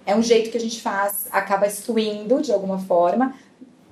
[0.05, 3.35] É um jeito que a gente faz, acaba excluindo de alguma forma.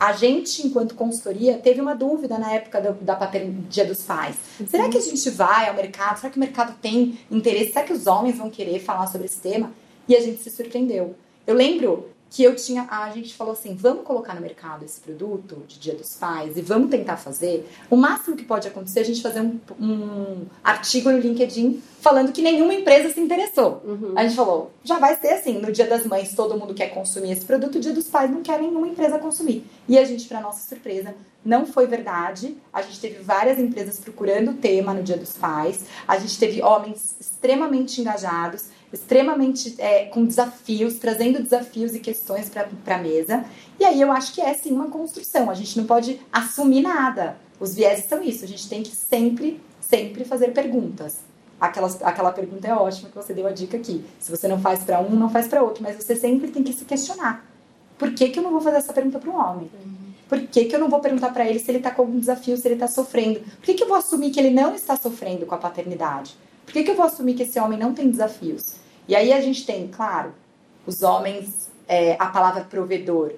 [0.04, 4.36] A gente, enquanto consultoria, teve uma dúvida na época do, da paternidade Dia dos Pais.
[4.60, 4.66] Uhum.
[4.66, 6.18] Será que a gente vai ao mercado?
[6.18, 7.72] Será que o mercado tem interesse?
[7.72, 9.72] Será que os homens vão querer falar sobre esse tema?
[10.06, 11.14] E a gente se surpreendeu.
[11.46, 12.86] Eu lembro que eu tinha.
[12.90, 16.60] A gente falou assim: vamos colocar no mercado esse produto de Dia dos Pais e
[16.60, 17.70] vamos tentar fazer.
[17.88, 22.32] O máximo que pode acontecer é a gente fazer um, um artigo no LinkedIn falando
[22.32, 23.80] que nenhuma empresa se interessou.
[23.84, 24.14] Uhum.
[24.16, 27.30] A gente falou: já vai ser assim: no Dia das Mães todo mundo quer consumir
[27.30, 29.64] esse produto, Dia dos Pais não quer nenhuma empresa consumir.
[29.88, 32.56] E a gente, para nossa surpresa, não foi verdade.
[32.72, 35.84] A gente teve várias empresas procurando o tema no Dia dos Pais.
[36.08, 42.96] A gente teve homens extremamente engajados extremamente é, com desafios, trazendo desafios e questões para
[42.96, 43.44] a mesa.
[43.78, 45.50] E aí eu acho que é sim uma construção.
[45.50, 47.36] A gente não pode assumir nada.
[47.58, 48.44] Os vieses são isso.
[48.44, 51.18] A gente tem que sempre, sempre fazer perguntas.
[51.60, 54.04] Aquela, aquela pergunta é ótima que você deu a dica aqui.
[54.18, 55.82] Se você não faz para um, não faz para outro.
[55.82, 57.44] Mas você sempre tem que se questionar.
[57.98, 59.70] Por que, que eu não vou fazer essa pergunta para um homem?
[59.74, 60.04] Uhum.
[60.28, 62.56] Por que, que eu não vou perguntar para ele se ele está com algum desafio,
[62.56, 63.40] se ele está sofrendo?
[63.40, 66.34] Por que, que eu vou assumir que ele não está sofrendo com a paternidade?
[66.64, 68.76] Por que, que eu vou assumir que esse homem não tem desafios?
[69.06, 70.34] E aí a gente tem, claro,
[70.86, 73.32] os homens, é, a palavra provedor,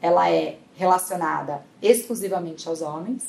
[0.00, 3.24] ela é relacionada exclusivamente aos homens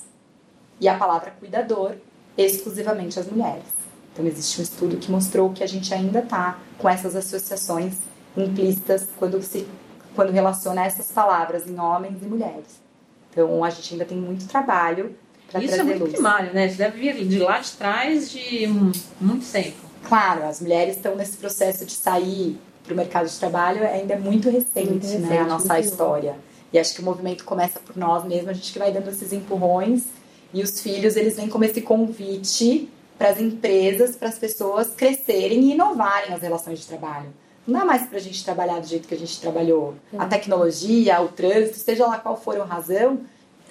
[0.80, 1.96] e a palavra cuidador
[2.38, 3.64] exclusivamente às mulheres.
[4.12, 7.96] Então existe um estudo que mostrou que a gente ainda está com essas associações
[8.36, 9.68] implícitas quando se
[10.16, 12.82] quando relaciona essas palavras em homens e mulheres.
[13.30, 15.14] Então a gente ainda tem muito trabalho
[15.52, 16.14] para trazer Isso é muito luz.
[16.14, 16.68] primário, né?
[16.68, 18.68] Isso deve vir de lá de trás de
[19.20, 19.85] muito tempo.
[20.08, 24.20] Claro, as mulheres estão nesse processo de sair para o mercado de trabalho, ainda é
[24.20, 26.34] muito recente, muito recente né, a nossa história.
[26.34, 26.40] Bom.
[26.74, 29.34] E acho que o movimento começa por nós mesmos, a gente que vai dando esses
[29.34, 30.04] empurrões
[30.54, 35.62] e os filhos, eles vêm como esse convite para as empresas, para as pessoas crescerem
[35.62, 37.34] e inovarem as relações de trabalho.
[37.66, 39.96] Não dá mais para a gente trabalhar do jeito que a gente trabalhou.
[40.14, 40.18] É.
[40.18, 43.22] A tecnologia, o trânsito, seja lá qual for a razão,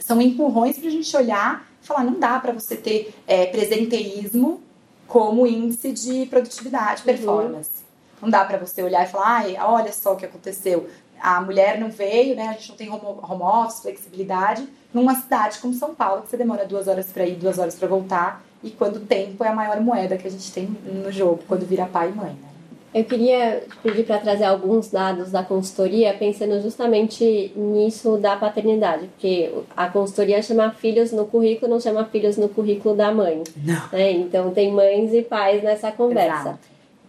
[0.00, 4.60] são empurrões para a gente olhar e falar: não dá para você ter é, presenteísmo
[5.06, 7.06] como índice de produtividade, uhum.
[7.06, 7.70] performance.
[7.70, 7.84] Uhum.
[8.22, 10.88] Não dá para você olhar e falar, ai, olha só o que aconteceu.
[11.20, 12.48] A mulher não veio, né?
[12.48, 14.68] A gente não tem home, home office, flexibilidade.
[14.92, 17.88] Numa cidade como São Paulo, que você demora duas horas para ir, duas horas para
[17.88, 21.42] voltar, e quando o tempo é a maior moeda que a gente tem no jogo,
[21.46, 22.53] quando vira pai e mãe, né?
[22.94, 29.52] Eu queria pedir para trazer alguns dados da consultoria, pensando justamente nisso da paternidade, porque
[29.76, 33.42] a consultoria chama filhos no currículo, não chama filhos no currículo da mãe.
[33.56, 33.88] Não.
[33.90, 34.12] Né?
[34.12, 36.56] Então tem mães e pais nessa conversa.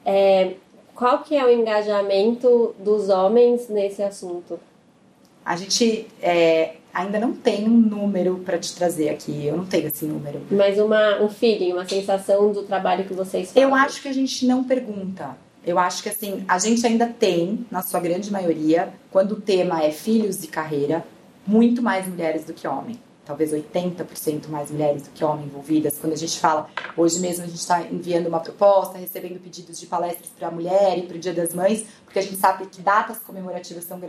[0.04, 0.54] É,
[0.96, 4.60] qual que é o engajamento dos homens nesse assunto?
[5.46, 9.46] A gente é, ainda não tem um número para te trazer aqui.
[9.46, 10.42] Eu não tenho esse número.
[10.50, 13.62] Mas uma, um feeling, uma sensação do trabalho que vocês fazem.
[13.62, 15.45] Eu acho que a gente não pergunta.
[15.66, 19.84] Eu acho que assim, a gente ainda tem, na sua grande maioria, quando o tema
[19.84, 21.06] é filhos e carreira,
[21.46, 23.00] muito mais mulheres do que homem.
[23.26, 25.98] Talvez 80% mais mulheres do que homem envolvidas.
[25.98, 29.88] Quando a gente fala, hoje mesmo a gente está enviando uma proposta, recebendo pedidos de
[29.88, 32.82] palestras para a mulher e para o Dia das Mães, porque a gente sabe que
[32.82, 34.00] datas comemorativas são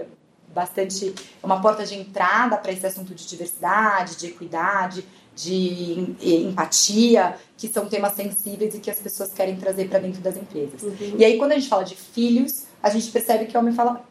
[0.54, 7.68] bastante uma porta de entrada para esse assunto de diversidade, de equidade, de empatia, que
[7.68, 10.82] são temas sensíveis e que as pessoas querem trazer para dentro das empresas.
[10.82, 11.16] Uhum.
[11.18, 14.02] E aí, quando a gente fala de filhos, a gente percebe que o homem fala,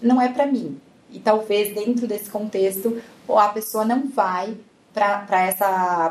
[0.00, 0.80] não é para mim.
[1.10, 4.56] E talvez dentro desse contexto, a pessoa não vai
[4.92, 5.48] para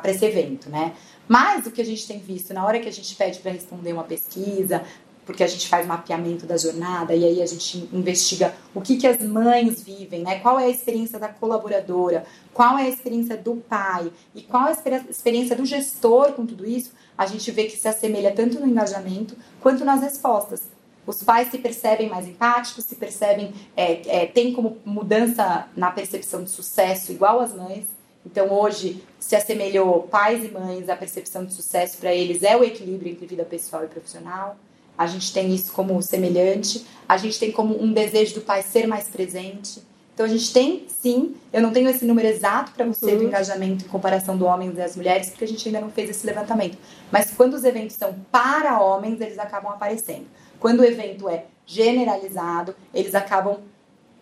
[0.06, 0.93] esse evento, né?
[1.25, 3.93] Mas o que a gente tem visto, na hora que a gente pede para responder
[3.93, 4.84] uma pesquisa,
[5.25, 9.07] porque a gente faz mapeamento da jornada e aí a gente investiga o que, que
[9.07, 10.39] as mães vivem, né?
[10.39, 14.71] Qual é a experiência da colaboradora, qual é a experiência do pai e qual é
[14.71, 18.67] a experiência do gestor com tudo isso, a gente vê que se assemelha tanto no
[18.67, 20.63] engajamento quanto nas respostas.
[21.05, 26.43] Os pais se percebem mais empáticos, se percebem, é, é, tem como mudança na percepção
[26.43, 27.86] de sucesso igual as mães,
[28.25, 32.63] Então hoje se assemelhou pais e mães, a percepção de sucesso para eles é o
[32.63, 34.57] equilíbrio entre vida pessoal e profissional.
[34.97, 36.86] A gente tem isso como semelhante.
[37.08, 39.82] A gente tem como um desejo do pai ser mais presente.
[40.13, 43.17] Então a gente tem, sim, eu não tenho esse número exato para você uhum.
[43.17, 46.10] do engajamento em comparação do homens e das mulheres, porque a gente ainda não fez
[46.10, 46.77] esse levantamento.
[47.12, 50.27] Mas quando os eventos são para homens, eles acabam aparecendo.
[50.60, 53.58] Quando o evento é generalizado, eles acabam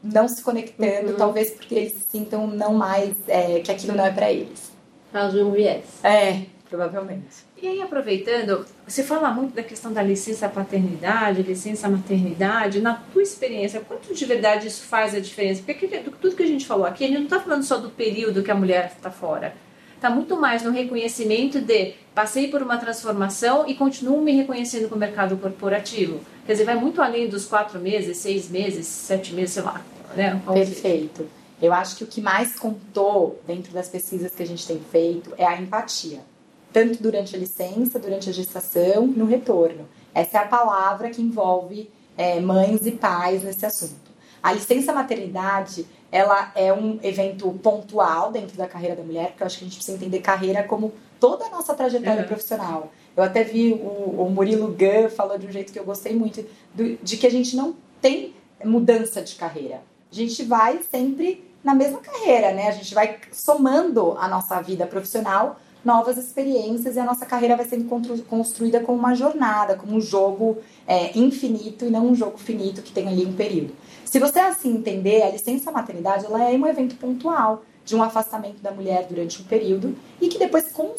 [0.02, 1.18] não se conectando, uhum.
[1.18, 4.72] talvez porque eles se sintam não mais é, que aquilo não é para eles.
[5.12, 5.84] Causa de um viés.
[6.04, 7.46] É, provavelmente.
[7.62, 12.80] E aí, aproveitando, você fala muito da questão da licença paternidade, licença maternidade.
[12.80, 15.62] Na tua experiência, quanto de verdade isso faz a diferença?
[15.64, 18.42] Porque tudo que a gente falou aqui, a gente não está falando só do período
[18.42, 19.54] que a mulher está fora.
[19.94, 24.96] Está muito mais no reconhecimento de passei por uma transformação e continuo me reconhecendo com
[24.96, 26.22] o mercado corporativo.
[26.46, 29.82] Quer dizer, vai muito além dos quatro meses, seis meses, sete meses, sei lá.
[30.16, 30.42] Né?
[30.52, 31.28] Perfeito.
[31.62, 35.32] Eu acho que o que mais contou dentro das pesquisas que a gente tem feito
[35.38, 36.31] é a empatia
[36.72, 39.88] tanto durante a licença, durante a gestação no retorno.
[40.14, 44.12] Essa é a palavra que envolve é, mães e pais nesse assunto.
[44.42, 49.48] A licença maternidade, ela é um evento pontual dentro da carreira da mulher, porque eu
[49.48, 52.28] acho que a gente precisa entender carreira como toda a nossa trajetória uhum.
[52.28, 52.92] profissional.
[53.16, 56.44] Eu até vi o, o Murilo Gun falou de um jeito que eu gostei muito,
[56.74, 59.82] do, de que a gente não tem mudança de carreira.
[60.12, 62.68] A gente vai sempre na mesma carreira, né?
[62.68, 67.66] A gente vai somando a nossa vida profissional novas experiências e a nossa carreira vai
[67.66, 67.86] sendo
[68.26, 72.92] construída como uma jornada, como um jogo é, infinito e não um jogo finito que
[72.92, 73.74] tem ali um período.
[74.06, 78.62] Se você assim entender, a licença maternidade ela é um evento pontual de um afastamento
[78.62, 80.94] da mulher durante um período e que depois, com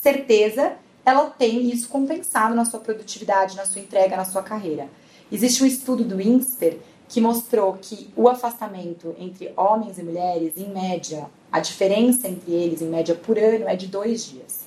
[0.00, 0.72] certeza,
[1.04, 4.88] ela tem isso compensado na sua produtividade, na sua entrega, na sua carreira.
[5.30, 10.68] Existe um estudo do INSPER que mostrou que o afastamento entre homens e mulheres, em
[10.72, 14.62] média, a diferença entre eles, em média por ano, é de dois dias.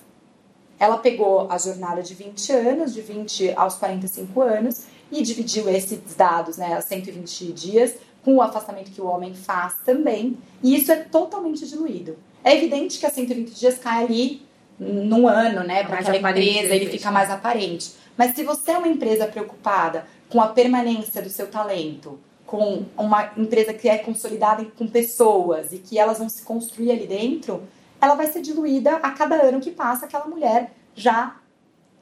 [0.80, 6.00] Ela pegou a jornada de 20 anos, de 20 aos 45 anos, e dividiu esses
[6.16, 10.98] dados, né, 120 dias, com o afastamento que o homem faz também, e isso é
[10.98, 12.18] totalmente diluído.
[12.44, 14.42] É evidente que a 120 dias cai ali
[14.80, 17.94] num ano, né, para aquela empresa, ele fica mais aparente.
[18.18, 23.32] Mas se você é uma empresa preocupada com a permanência do seu talento, com uma
[23.38, 27.64] empresa que é consolidada com pessoas e que elas vão se construir ali dentro,
[28.00, 31.36] ela vai ser diluída a cada ano que passa, aquela mulher já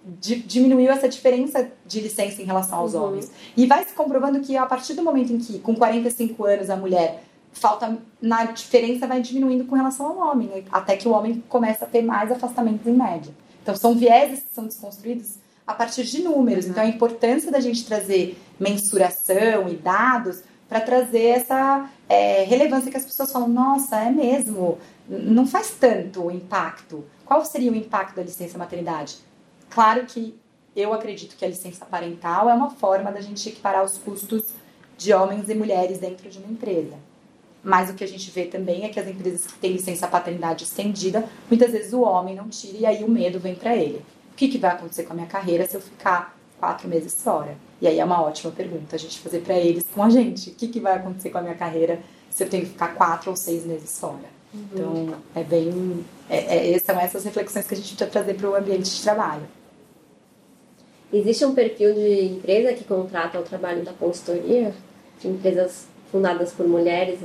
[0.06, 3.04] diminuiu essa diferença de licença em relação aos uhum.
[3.04, 3.32] homens.
[3.56, 6.76] E vai se comprovando que a partir do momento em que, com 45 anos, a
[6.76, 11.86] mulher falta na diferença vai diminuindo com relação ao homem, até que o homem começa
[11.86, 13.34] a ter mais afastamentos em média.
[13.62, 16.66] Então são vieses que são desconstruídos a partir de números.
[16.66, 22.98] Então, a importância da gente trazer mensuração e dados para trazer essa é, relevância que
[22.98, 27.06] as pessoas falam: nossa, é mesmo, não faz tanto o impacto.
[27.26, 29.18] Qual seria o impacto da licença maternidade?
[29.70, 30.38] Claro que
[30.76, 34.46] eu acredito que a licença parental é uma forma da gente equiparar os custos
[34.98, 36.96] de homens e mulheres dentro de uma empresa.
[37.64, 40.66] Mas o que a gente vê também é que as empresas que têm licença paternidade
[40.66, 44.36] estendida, muitas vezes o homem não tira e aí o medo vem para ele o
[44.36, 47.56] que, que vai acontecer com a minha carreira se eu ficar quatro meses fora?
[47.80, 50.50] E aí é uma ótima pergunta a gente fazer para eles com a gente.
[50.50, 52.00] O que, que vai acontecer com a minha carreira
[52.32, 54.34] se eu tenho que ficar quatro ou seis meses fora?
[54.52, 54.68] Uhum.
[54.74, 56.04] Então, é bem.
[56.28, 59.44] É, é, são essas reflexões que a gente precisa trazer para o ambiente de trabalho.
[61.12, 64.74] Existe um perfil de empresa que contrata o trabalho da consultoria?
[65.20, 67.20] De empresas fundadas por mulheres,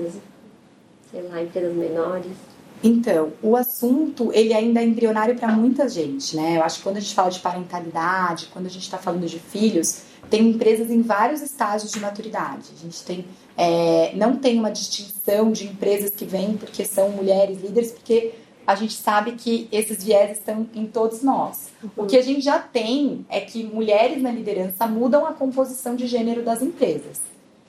[1.10, 2.36] sei lá, empresas menores?
[2.82, 6.58] Então, o assunto, ele ainda é embrionário para muita gente, né?
[6.58, 9.38] Eu acho que quando a gente fala de parentalidade, quando a gente está falando de
[9.38, 12.70] filhos, tem empresas em vários estágios de maturidade.
[12.76, 13.24] A gente tem,
[13.56, 18.32] é, não tem uma distinção de empresas que vêm porque são mulheres líderes, porque
[18.66, 21.70] a gente sabe que esses viés estão em todos nós.
[21.82, 22.04] Uhum.
[22.04, 26.06] O que a gente já tem é que mulheres na liderança mudam a composição de
[26.06, 27.20] gênero das empresas.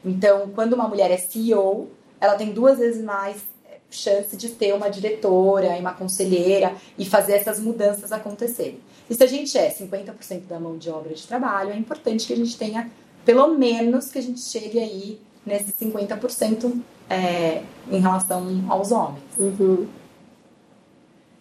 [0.04, 1.88] Então, quando uma mulher é CEO,
[2.20, 3.42] ela tem duas vezes mais
[3.90, 8.80] chance de ter uma diretora e uma conselheira e fazer essas mudanças acontecerem.
[9.10, 12.34] E se a gente é 50% da mão de obra de trabalho, é importante que
[12.34, 12.90] a gente tenha,
[13.26, 19.24] pelo menos, que a gente chegue aí nesses 50% é, em relação aos homens.
[19.38, 19.88] Uhum.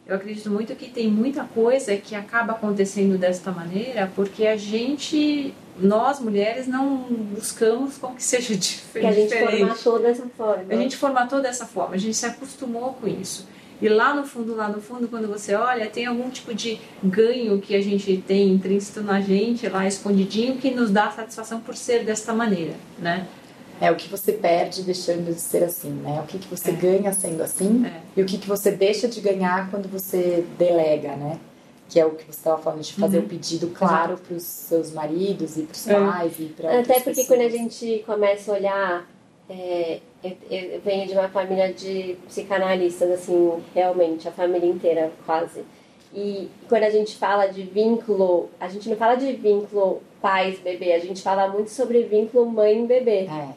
[0.06, 5.54] Eu acredito muito que tem muita coisa que acaba acontecendo desta maneira porque a gente
[5.80, 6.96] nós mulheres não
[7.34, 9.28] buscamos com que seja diferente.
[9.28, 10.64] Que a gente formatou dessa forma.
[10.68, 13.46] A gente formatou dessa forma, a gente se acostumou com isso.
[13.80, 17.60] E lá no fundo, lá no fundo, quando você olha, tem algum tipo de ganho
[17.60, 22.04] que a gente tem intrínseco na gente, lá escondidinho, que nos dá satisfação por ser
[22.04, 23.28] desta maneira, né?
[23.80, 26.20] É o que você perde deixando de ser assim, né?
[26.20, 26.74] O que, que você é.
[26.74, 28.00] ganha sendo assim é.
[28.16, 31.38] e o que, que você deixa de ganhar quando você delega, né?
[31.88, 33.26] Que é o que você estava falando, de fazer o uhum.
[33.26, 35.94] um pedido claro para os seus maridos e para os é.
[35.94, 37.26] pais e para Até porque pessoas.
[37.28, 39.10] quando a gente começa a olhar,
[39.48, 45.64] é, eu, eu venho de uma família de psicanalistas, assim, realmente, a família inteira, quase.
[46.14, 50.98] E quando a gente fala de vínculo, a gente não fala de vínculo pais-bebê, a
[50.98, 53.26] gente fala muito sobre vínculo mãe-bebê.
[53.26, 53.48] É.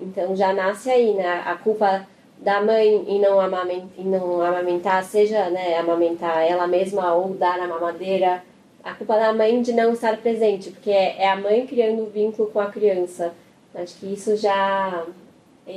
[0.00, 1.42] Então já nasce aí, né?
[1.44, 2.06] A culpa
[2.40, 7.68] da mãe em não, amamentar, não amamentar, seja né, amamentar ela mesma ou dar a
[7.68, 8.42] mamadeira,
[8.82, 12.50] a culpa da mãe de não estar presente, porque é, é a mãe criando vínculo
[12.50, 13.34] com a criança.
[13.74, 15.04] Acho que isso já.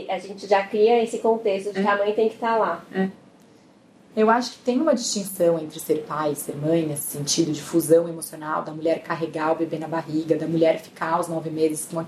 [0.10, 1.84] A gente já cria esse contexto de é.
[1.84, 2.84] que a mãe tem que estar lá.
[2.96, 3.10] É.
[4.16, 7.62] Eu acho que tem uma distinção entre ser pai e ser mãe, nesse sentido de
[7.62, 11.88] fusão emocional, da mulher carregar o bebê na barriga, da mulher ficar aos nove meses
[11.92, 12.06] com,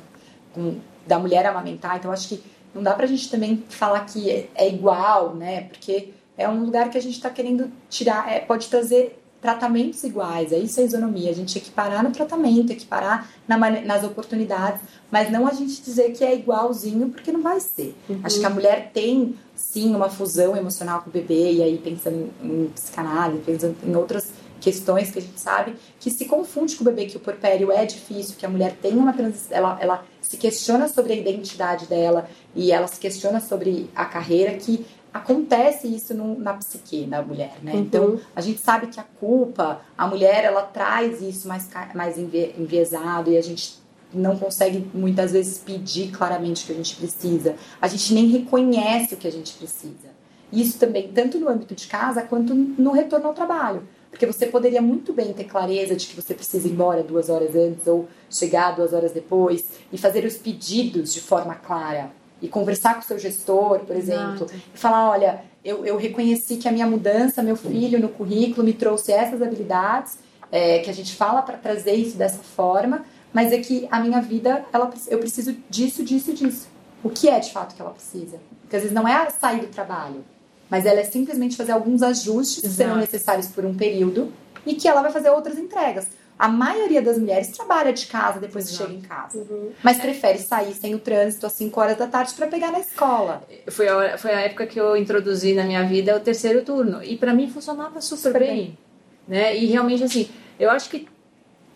[0.53, 1.97] com da mulher amamentar.
[1.97, 2.43] Então, acho que
[2.75, 5.61] não dá pra gente também falar que é, é igual, né?
[5.61, 10.51] Porque é um lugar que a gente está querendo tirar, é, pode trazer tratamentos iguais,
[10.51, 15.47] é isso a isonomia, a gente equiparar no tratamento, equiparar na, nas oportunidades, mas não
[15.47, 17.95] a gente dizer que é igualzinho, porque não vai ser.
[18.09, 18.19] Uhum.
[18.23, 22.29] Acho que a mulher tem, sim, uma fusão emocional com o bebê, e aí pensando
[22.41, 26.85] em psicanálise, pensando em outras questões que a gente sabe, que se confunde com o
[26.85, 30.37] bebê, que o porpério é difícil, que a mulher tem uma transição, ela, ela se
[30.37, 36.13] questiona sobre a identidade dela e ela se questiona sobre a carreira, que acontece isso
[36.13, 37.73] no, na psique da mulher, né?
[37.73, 37.79] Uhum.
[37.79, 43.31] Então, a gente sabe que a culpa, a mulher, ela traz isso mais, mais enviesado
[43.31, 43.79] e a gente
[44.13, 47.55] não consegue muitas vezes pedir claramente o que a gente precisa.
[47.81, 50.15] A gente nem reconhece o que a gente precisa.
[50.51, 53.83] Isso também, tanto no âmbito de casa quanto no retorno ao trabalho.
[54.15, 57.54] Porque você poderia muito bem ter clareza de que você precisa ir embora duas horas
[57.54, 62.10] antes ou chegar duas horas depois e fazer os pedidos de forma clara
[62.41, 64.54] e conversar com o seu gestor, por exemplo, Exato.
[64.73, 68.71] e falar, olha, eu, eu reconheci que a minha mudança, meu filho no currículo me
[68.71, 70.17] trouxe essas habilidades,
[70.49, 74.21] é, que a gente fala para trazer isso dessa forma, mas é que a minha
[74.21, 76.69] vida, ela, eu preciso disso, disso, disso.
[77.04, 78.39] O que é de fato que ela precisa?
[78.62, 80.23] Porque às vezes não é sair do trabalho,
[80.69, 82.69] mas ela é simplesmente fazer alguns ajustes Exato.
[82.69, 84.32] que serão necessários por um período
[84.65, 86.08] e que ela vai fazer outras entregas.
[86.38, 89.38] A maioria das mulheres trabalha de casa depois que chega em casa.
[89.38, 89.71] Uhum.
[89.82, 93.41] Mas prefere sair sem o trânsito às 5 horas da tarde para pegar na escola.
[93.69, 97.01] Foi a, foi a época que eu introduzi na minha vida o terceiro turno.
[97.01, 98.49] E para mim funcionava super, super bem.
[98.49, 98.78] bem.
[99.25, 99.56] Né?
[99.56, 100.28] E realmente, assim,
[100.60, 101.08] eu acho que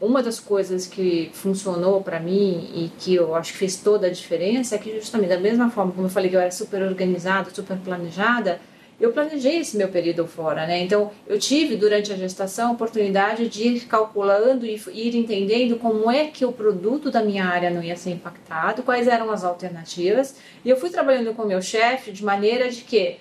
[0.02, 4.10] uma das coisas que funcionou para mim e que eu acho que fez toda a
[4.10, 7.50] diferença é que justamente da mesma forma como eu falei que eu era super organizada,
[7.54, 8.62] super planejada,
[9.00, 10.80] eu planejei esse meu período fora, né?
[10.80, 16.12] Então, eu tive durante a gestação a oportunidade de ir calculando e ir entendendo como
[16.12, 20.36] é que o produto da minha área não ia ser impactado, quais eram as alternativas.
[20.66, 23.18] E eu fui trabalhando com o meu chefe de maneira de que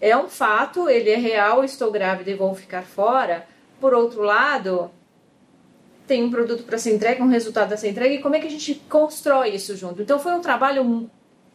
[0.00, 3.46] é um fato, ele é real, estou grávida e vou ficar fora.
[3.80, 4.90] Por outro lado,
[6.06, 8.46] tem um produto para ser entregue, um resultado a ser entregue, e como é que
[8.46, 10.00] a gente constrói isso junto?
[10.00, 11.10] Então, foi um trabalho,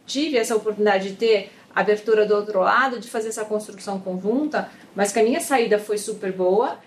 [0.06, 5.12] tive essa oportunidade de ter abertura do outro lado, de fazer essa construção conjunta, mas
[5.12, 6.78] que a minha saída foi super boa,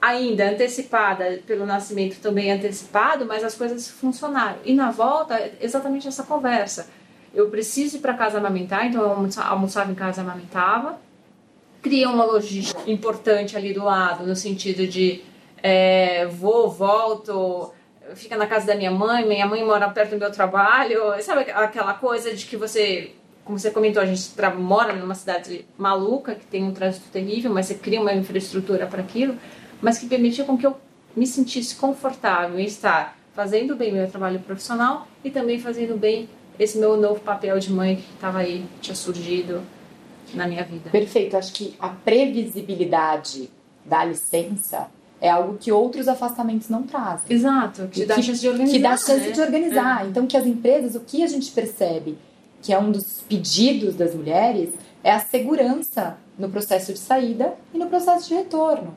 [0.00, 4.58] ainda antecipada pelo nascimento também antecipado, mas as coisas funcionaram.
[4.64, 6.88] E na volta, exatamente essa conversa.
[7.34, 10.98] Eu preciso ir para casa amamentar, então eu almoçava em casa amamentava.
[11.82, 15.22] Cria uma logística importante ali do lado, no sentido de
[15.62, 17.72] é, vou, volto,
[18.14, 21.94] fica na casa da minha mãe, minha mãe mora perto do meu trabalho, sabe aquela
[21.94, 23.14] coisa de que você
[23.50, 27.66] como você comentou, a gente mora numa cidade maluca, que tem um trânsito terrível, mas
[27.66, 29.36] você cria uma infraestrutura para aquilo,
[29.82, 30.76] mas que permitia com que eu
[31.16, 36.28] me sentisse confortável em estar fazendo bem meu trabalho profissional e também fazendo bem
[36.60, 39.62] esse meu novo papel de mãe que estava aí, tinha surgido
[40.32, 40.88] na minha vida.
[40.88, 41.36] Perfeito.
[41.36, 43.50] Acho que a previsibilidade
[43.84, 44.86] da licença
[45.20, 47.36] é algo que outros afastamentos não trazem.
[47.36, 48.76] Exato, que, que dá chance de organizar.
[48.76, 49.30] Que dá chance né?
[49.32, 50.04] de organizar.
[50.04, 50.08] É.
[50.08, 52.16] Então, que as empresas, o que a gente percebe?
[52.62, 54.70] Que é um dos pedidos das mulheres,
[55.02, 58.96] é a segurança no processo de saída e no processo de retorno.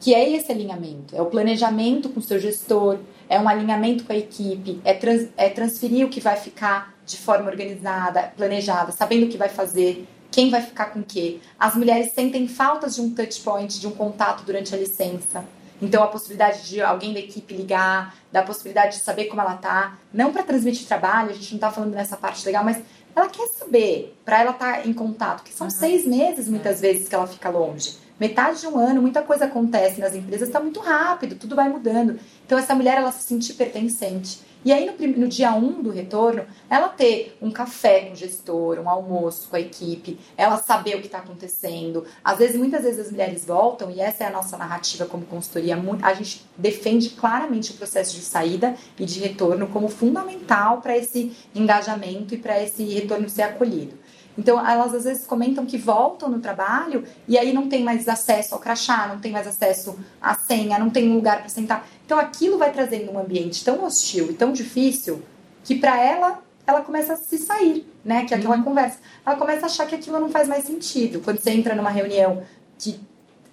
[0.00, 4.12] Que é esse alinhamento, é o planejamento com o seu gestor, é um alinhamento com
[4.12, 9.26] a equipe, é, trans, é transferir o que vai ficar de forma organizada, planejada, sabendo
[9.26, 11.38] o que vai fazer, quem vai ficar com o quê.
[11.58, 15.44] As mulheres sentem faltas de um touch point, de um contato durante a licença.
[15.80, 19.96] Então, a possibilidade de alguém da equipe ligar, da possibilidade de saber como ela tá,
[20.12, 22.82] não para transmitir trabalho, a gente não tá falando nessa parte legal, mas
[23.14, 25.70] ela quer saber, para ela estar tá em contato, que são uhum.
[25.70, 26.92] seis meses muitas é.
[26.92, 27.96] vezes que ela fica longe.
[28.18, 32.18] Metade de um ano, muita coisa acontece nas empresas, está muito rápido, tudo vai mudando.
[32.44, 34.40] Então, essa mulher, ela se sentir pertencente.
[34.64, 38.16] E aí, no, no dia 1 um do retorno, ela ter um café com o
[38.16, 42.04] gestor, um almoço com a equipe, ela saber o que está acontecendo.
[42.24, 45.78] Às vezes, muitas vezes as mulheres voltam, e essa é a nossa narrativa como consultoria,
[46.02, 51.36] a gente defende claramente o processo de saída e de retorno como fundamental para esse
[51.54, 53.96] engajamento e para esse retorno ser acolhido.
[54.38, 58.54] Então, elas às vezes comentam que voltam no trabalho e aí não tem mais acesso
[58.54, 61.88] ao crachá, não tem mais acesso à senha, não tem um lugar para sentar.
[62.06, 65.20] Então, aquilo vai trazendo um ambiente tão hostil e tão difícil
[65.64, 68.26] que para ela ela começa a se sair, né?
[68.26, 68.62] Que é aquela uhum.
[68.62, 68.98] conversa.
[69.24, 71.20] Ela começa a achar que aquilo não faz mais sentido.
[71.20, 72.42] Quando você entra numa reunião
[72.78, 73.00] que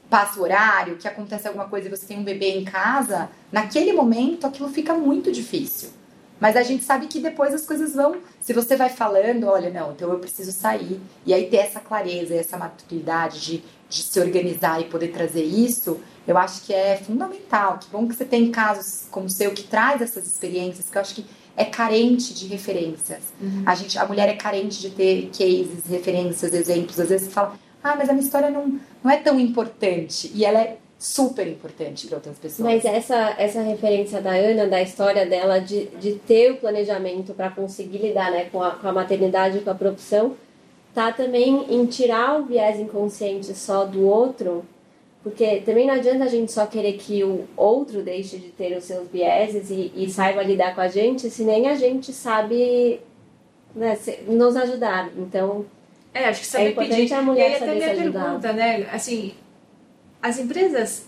[0.10, 3.94] passa o horário, que acontece alguma coisa e você tem um bebê em casa, naquele
[3.94, 5.90] momento aquilo fica muito difícil.
[6.40, 8.18] Mas a gente sabe que depois as coisas vão.
[8.42, 11.00] Se você vai falando, olha, não, então eu preciso sair.
[11.26, 16.00] E aí ter essa clareza, essa maturidade de, de se organizar e poder trazer isso,
[16.28, 17.80] eu acho que é fundamental.
[17.80, 21.02] Que bom que você tem casos como o seu que traz essas experiências, que eu
[21.02, 21.26] acho que
[21.58, 23.22] é carente de referências.
[23.40, 23.64] Uhum.
[23.66, 27.00] A, gente, a mulher é carente de ter cases, referências, exemplos.
[27.00, 30.32] Às vezes você fala, ah, mas a minha história não, não é tão importante.
[30.34, 32.68] E ela é super importante para outras pessoas.
[32.68, 37.50] Mas essa, essa referência da Ana, da história dela de, de ter o planejamento para
[37.50, 40.36] conseguir lidar né, com, a, com a maternidade e com a profissão,
[40.94, 44.66] tá também em tirar o viés inconsciente só do outro,
[45.22, 48.86] porque também não adianta a gente só querer que o outro deixe de ter os
[48.86, 53.02] seus vieses e, e saiba lidar com a gente, se nem a gente sabe
[53.76, 55.12] né, nos ajudar.
[55.18, 55.66] Então,
[56.14, 57.14] é, acho que saber é importante pedir.
[57.14, 58.88] a mulher e aí saber até minha pergunta, né?
[58.90, 59.34] Assim,
[60.26, 61.06] as empresas,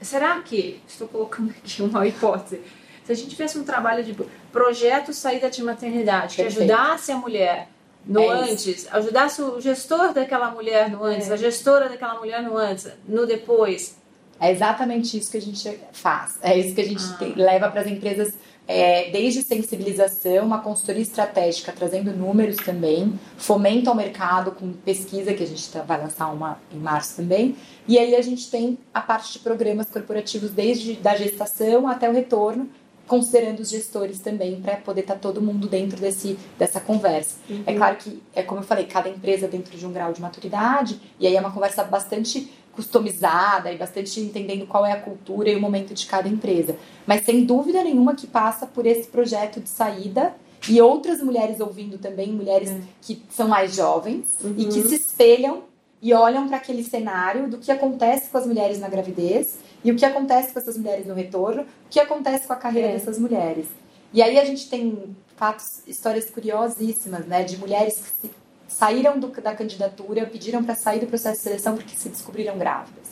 [0.00, 2.60] será que, estou colocando aqui uma hipótese,
[3.04, 4.16] se a gente tivesse um trabalho de
[4.52, 7.68] projeto saída de maternidade, que ajudasse a mulher
[8.06, 11.34] no é antes, ajudasse o gestor daquela mulher no antes, é.
[11.34, 13.96] a gestora daquela mulher no antes, no depois.
[14.38, 16.38] É exatamente isso que a gente faz.
[16.40, 17.16] É isso que a gente ah.
[17.18, 18.32] tem, leva para as empresas
[18.66, 25.42] é, desde sensibilização, uma consultoria estratégica trazendo números também, fomento ao mercado com pesquisa, que
[25.42, 27.56] a gente tá, vai lançar uma em março também,
[27.86, 32.12] e aí a gente tem a parte de programas corporativos desde da gestação até o
[32.12, 32.68] retorno,
[33.06, 37.36] considerando os gestores também, para poder estar tá todo mundo dentro desse, dessa conversa.
[37.50, 37.62] Uhum.
[37.66, 41.00] É claro que, é como eu falei, cada empresa dentro de um grau de maturidade,
[41.18, 45.56] e aí é uma conversa bastante customizada e bastante entendendo qual é a cultura e
[45.56, 46.76] o momento de cada empresa.
[47.06, 50.34] Mas sem dúvida nenhuma que passa por esse projeto de saída
[50.68, 52.80] e outras mulheres ouvindo também, mulheres é.
[53.00, 54.54] que são mais jovens uhum.
[54.56, 54.88] e que uhum.
[54.88, 55.62] se espelham
[56.00, 59.96] e olham para aquele cenário do que acontece com as mulheres na gravidez e o
[59.96, 62.92] que acontece com essas mulheres no retorno, o que acontece com a carreira é.
[62.92, 63.66] dessas mulheres.
[64.12, 68.41] E aí a gente tem fatos, histórias curiosíssimas, né, de mulheres que se
[68.72, 73.10] saíram do, da candidatura, pediram para sair do processo de seleção porque se descobriram grávidas.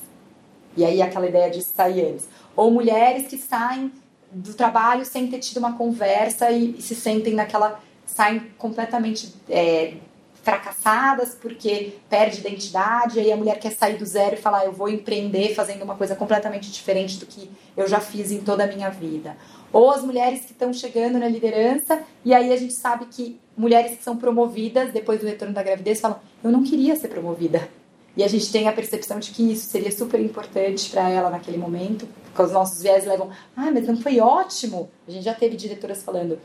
[0.77, 2.29] E aí aquela ideia de sair antes.
[2.57, 3.93] Ou mulheres que saem
[4.33, 7.81] do trabalho sem ter tido uma conversa e, e se sentem naquela.
[8.07, 9.95] saem completamente é,
[10.43, 14.89] fracassadas porque perde identidade, aí a mulher quer sair do zero e falar: eu vou
[14.89, 18.89] empreender fazendo uma coisa completamente diferente do que eu já fiz em toda a minha
[18.89, 19.37] vida.
[19.73, 23.97] Ou as mulheres que estão chegando na liderança, e aí a gente sabe que mulheres
[23.97, 27.69] que são promovidas depois do retorno da gravidez falam: eu não queria ser promovida.
[28.17, 31.57] E a gente tem a percepção de que isso seria super importante para ela naquele
[31.57, 34.91] momento, porque os nossos viés levam: ah, mas não foi ótimo.
[35.07, 36.39] A gente já teve diretoras falando: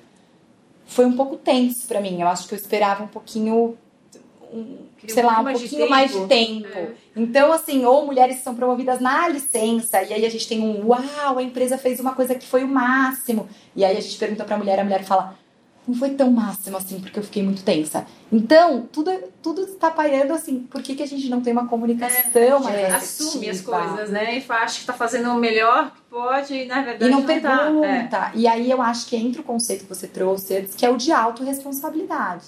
[0.86, 2.22] foi um pouco tenso para mim.
[2.22, 3.78] Eu acho que eu esperava um pouquinho
[4.54, 6.68] um, sei um lá, um mais pouquinho mais de tempo.
[6.68, 6.92] É.
[7.16, 10.88] Então, assim, ou mulheres que são promovidas na licença, e aí a gente tem um
[10.88, 13.48] uau, a empresa fez uma coisa que foi o máximo.
[13.76, 15.38] E aí a gente pergunta pra mulher, a mulher fala,
[15.88, 18.06] não foi tão máximo assim, porque eu fiquei muito tensa.
[18.32, 19.12] Então, tudo,
[19.42, 22.94] tudo está pairando assim, por que, que a gente não tem uma comunicação é, mais
[22.96, 24.40] Assume as coisas, né?
[24.40, 27.26] E acha que está fazendo o melhor que pode, e na verdade E não, não
[27.26, 28.08] pergunta.
[28.10, 28.32] Tá.
[28.34, 28.38] É.
[28.38, 30.98] E aí eu acho que entra o conceito que você trouxe antes, que é o
[30.98, 32.46] de autorresponsabilidade.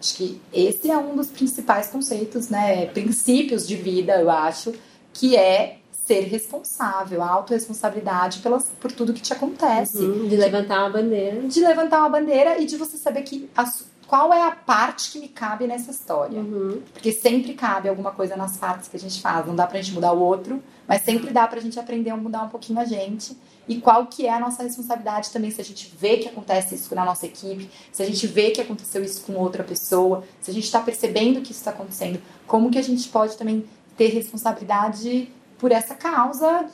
[0.00, 4.74] Acho que esse é um dos principais conceitos, né, princípios de vida, eu acho,
[5.12, 9.98] que é ser responsável, a autorresponsabilidade pelas, por tudo que te acontece.
[9.98, 11.40] Uhum, de levantar uma bandeira.
[11.42, 13.64] De levantar uma bandeira e de você saber que a,
[14.06, 16.38] qual é a parte que me cabe nessa história.
[16.38, 16.82] Uhum.
[16.92, 19.46] Porque sempre cabe alguma coisa nas partes que a gente faz.
[19.46, 22.42] Não dá pra gente mudar o outro, mas sempre dá pra gente aprender a mudar
[22.42, 23.36] um pouquinho a gente
[23.66, 26.94] e qual que é a nossa responsabilidade também se a gente vê que acontece isso
[26.94, 30.54] na nossa equipe, se a gente vê que aconteceu isso com outra pessoa, se a
[30.54, 33.64] gente está percebendo que isso está acontecendo, como que a gente pode também
[33.96, 35.30] ter responsabilidade
[35.64, 36.66] por essa causa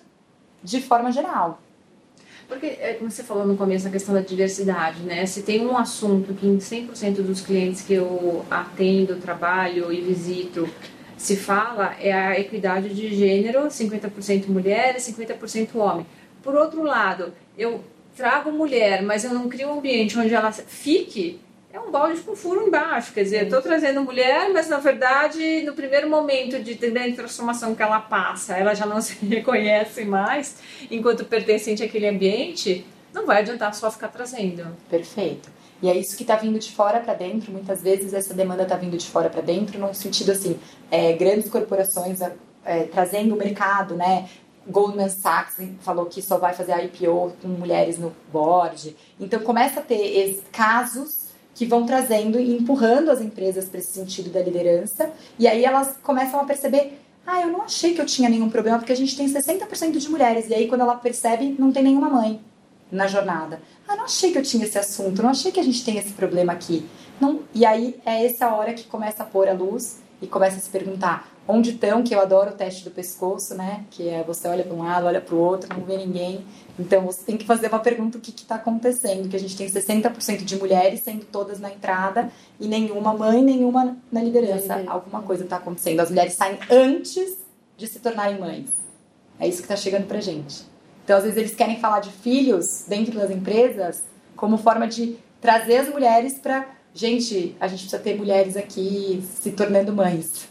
[0.64, 1.62] de forma geral.
[2.48, 5.24] Porque, é, como você falou no começo, a questão da diversidade, né?
[5.26, 10.68] Se tem um assunto que em 100% dos clientes que eu atendo, trabalho e visito
[11.16, 16.04] se fala, é a equidade de gênero, 50% mulheres, 50% homem.
[16.42, 17.84] Por outro lado, eu
[18.16, 21.38] trago mulher, mas eu não crio um ambiente onde ela fique,
[21.72, 23.12] é um balde com furo embaixo.
[23.12, 27.82] Quer dizer, estou trazendo mulher, mas na verdade, no primeiro momento de grande transformação que
[27.82, 30.56] ela passa, ela já não se reconhece mais
[30.90, 34.76] enquanto pertencente àquele ambiente, não vai adiantar só ficar trazendo.
[34.88, 35.48] Perfeito.
[35.82, 37.52] E é isso que está vindo de fora para dentro.
[37.52, 40.58] Muitas vezes essa demanda está vindo de fora para dentro, no sentido assim,
[40.90, 42.20] é, grandes corporações
[42.64, 44.28] é, trazendo o mercado, né?
[44.66, 48.94] Goldman Sachs falou que só vai fazer a IPO com mulheres no board.
[49.18, 54.30] Então começa a ter casos que vão trazendo e empurrando as empresas para esse sentido
[54.30, 55.10] da liderança.
[55.38, 58.78] E aí elas começam a perceber: ah, eu não achei que eu tinha nenhum problema,
[58.78, 60.48] porque a gente tem 60% de mulheres.
[60.48, 62.40] E aí quando ela percebe, não tem nenhuma mãe
[62.90, 63.60] na jornada.
[63.86, 66.12] Ah, não achei que eu tinha esse assunto, não achei que a gente tem esse
[66.12, 66.86] problema aqui.
[67.20, 70.60] Não, e aí é essa hora que começa a pôr a luz e começa a
[70.60, 73.84] se perguntar onde estão, que eu adoro o teste do pescoço, né?
[73.90, 76.44] Que é você olha para um lado, olha para o outro, não vê ninguém.
[76.78, 79.68] Então você tem que fazer uma pergunta o que está acontecendo, que a gente tem
[79.68, 84.82] 60% de mulheres sendo todas na entrada e nenhuma mãe, nenhuma na liderança.
[84.86, 86.00] Alguma coisa está acontecendo.
[86.00, 87.38] As mulheres saem antes
[87.76, 88.70] de se tornarem mães.
[89.38, 90.64] É isso que está chegando pra gente.
[91.04, 94.04] Então, às vezes, eles querem falar de filhos dentro das empresas
[94.36, 96.68] como forma de trazer as mulheres para.
[96.92, 100.48] Gente, a gente precisa ter mulheres aqui se tornando mães.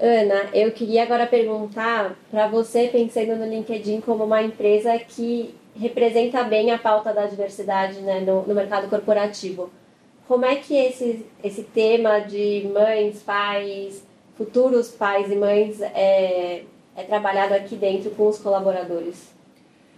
[0.00, 6.44] Ana, eu queria agora perguntar para você, pensando no LinkedIn como uma empresa que representa
[6.44, 9.70] bem a pauta da diversidade né, no, no mercado corporativo.
[10.28, 14.04] Como é que esse, esse tema de mães, pais,
[14.36, 16.62] futuros pais e mães é,
[16.96, 19.34] é trabalhado aqui dentro com os colaboradores?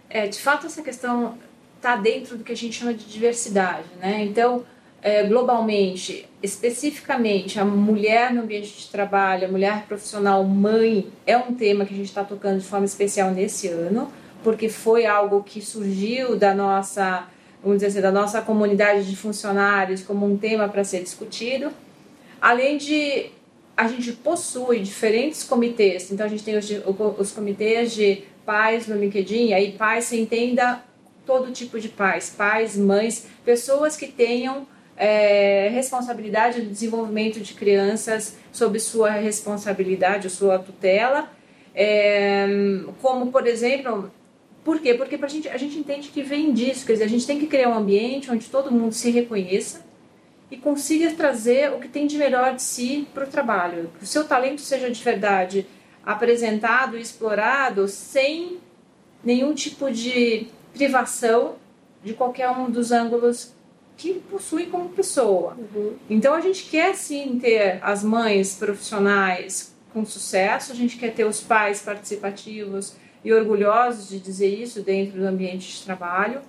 [0.09, 1.37] É, de fato, essa questão
[1.75, 4.23] está dentro do que a gente chama de diversidade, né?
[4.23, 4.63] Então,
[5.01, 11.53] é, globalmente, especificamente a mulher no ambiente de trabalho, a mulher profissional mãe, é um
[11.53, 14.11] tema que a gente está tocando de forma especial nesse ano,
[14.43, 17.27] porque foi algo que surgiu da nossa,
[17.63, 21.71] vamos dizer assim, da nossa comunidade de funcionários como um tema para ser discutido.
[22.39, 23.31] Além de
[23.75, 26.69] a gente possui diferentes comitês, então a gente tem os,
[27.17, 30.83] os comitês de pais no LinkedIn, aí pais se entenda
[31.25, 34.67] todo tipo de pais, pais, mães, pessoas que tenham
[35.01, 41.27] é, responsabilidade do desenvolvimento de crianças sob sua responsabilidade, sua tutela,
[41.73, 42.45] é,
[43.01, 44.11] como por exemplo,
[44.63, 44.93] por quê?
[44.93, 47.47] Porque pra gente, a gente entende que vem disso, quer dizer, a gente tem que
[47.47, 49.83] criar um ambiente onde todo mundo se reconheça
[50.51, 54.07] e consiga trazer o que tem de melhor de si para o trabalho, que o
[54.07, 55.65] seu talento seja de verdade
[56.05, 58.59] apresentado e explorado sem
[59.23, 60.45] nenhum tipo de
[60.75, 61.55] privação
[62.03, 63.51] de qualquer um dos ângulos
[64.01, 65.55] que possui como pessoa.
[65.75, 65.93] Uhum.
[66.09, 71.23] Então a gente quer sim ter as mães profissionais com sucesso, a gente quer ter
[71.23, 76.41] os pais participativos e orgulhosos de dizer isso dentro do ambiente de trabalho.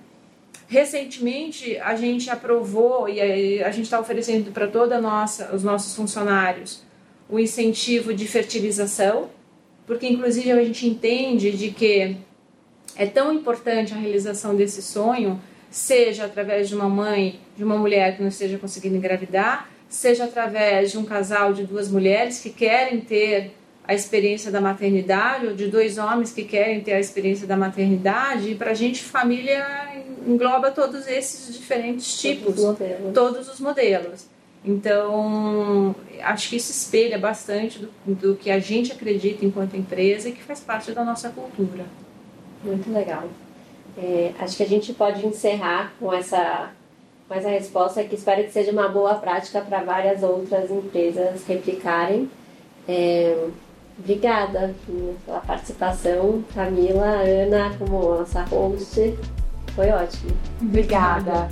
[0.66, 6.82] Recentemente a gente aprovou e a gente está oferecendo para toda nossa os nossos funcionários
[7.28, 9.28] o incentivo de fertilização,
[9.86, 12.16] porque inclusive a gente entende de que
[12.96, 15.40] é tão importante a realização desse sonho
[15.72, 20.92] seja através de uma mãe, de uma mulher que não esteja conseguindo engravidar, seja através
[20.92, 23.52] de um casal de duas mulheres que querem ter
[23.84, 28.50] a experiência da maternidade, ou de dois homens que querem ter a experiência da maternidade,
[28.50, 29.66] e para a gente, família
[30.26, 34.26] engloba todos esses diferentes tipos, todos os, todos os modelos.
[34.64, 40.32] Então, acho que isso espelha bastante do, do que a gente acredita enquanto empresa e
[40.32, 41.84] que faz parte da nossa cultura.
[42.62, 43.28] Muito legal.
[43.96, 46.70] É, acho que a gente pode encerrar com essa,
[47.28, 52.30] com essa resposta que espero que seja uma boa prática para várias outras empresas replicarem.
[52.88, 53.48] É,
[53.98, 54.74] obrigada
[55.26, 59.14] pela participação, Camila, Ana, como nossa host.
[59.74, 60.32] Foi ótimo.
[60.60, 61.48] Obrigada.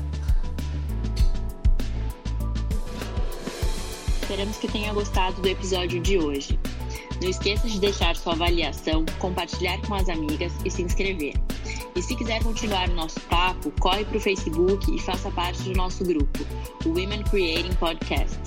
[4.23, 6.59] Esperamos que tenha gostado do episódio de hoje.
[7.21, 11.35] Não esqueça de deixar sua avaliação, compartilhar com as amigas e se inscrever.
[11.95, 15.73] E se quiser continuar o nosso papo, corre para o Facebook e faça parte do
[15.73, 16.39] nosso grupo,
[16.85, 18.39] o Women Creating Podcast.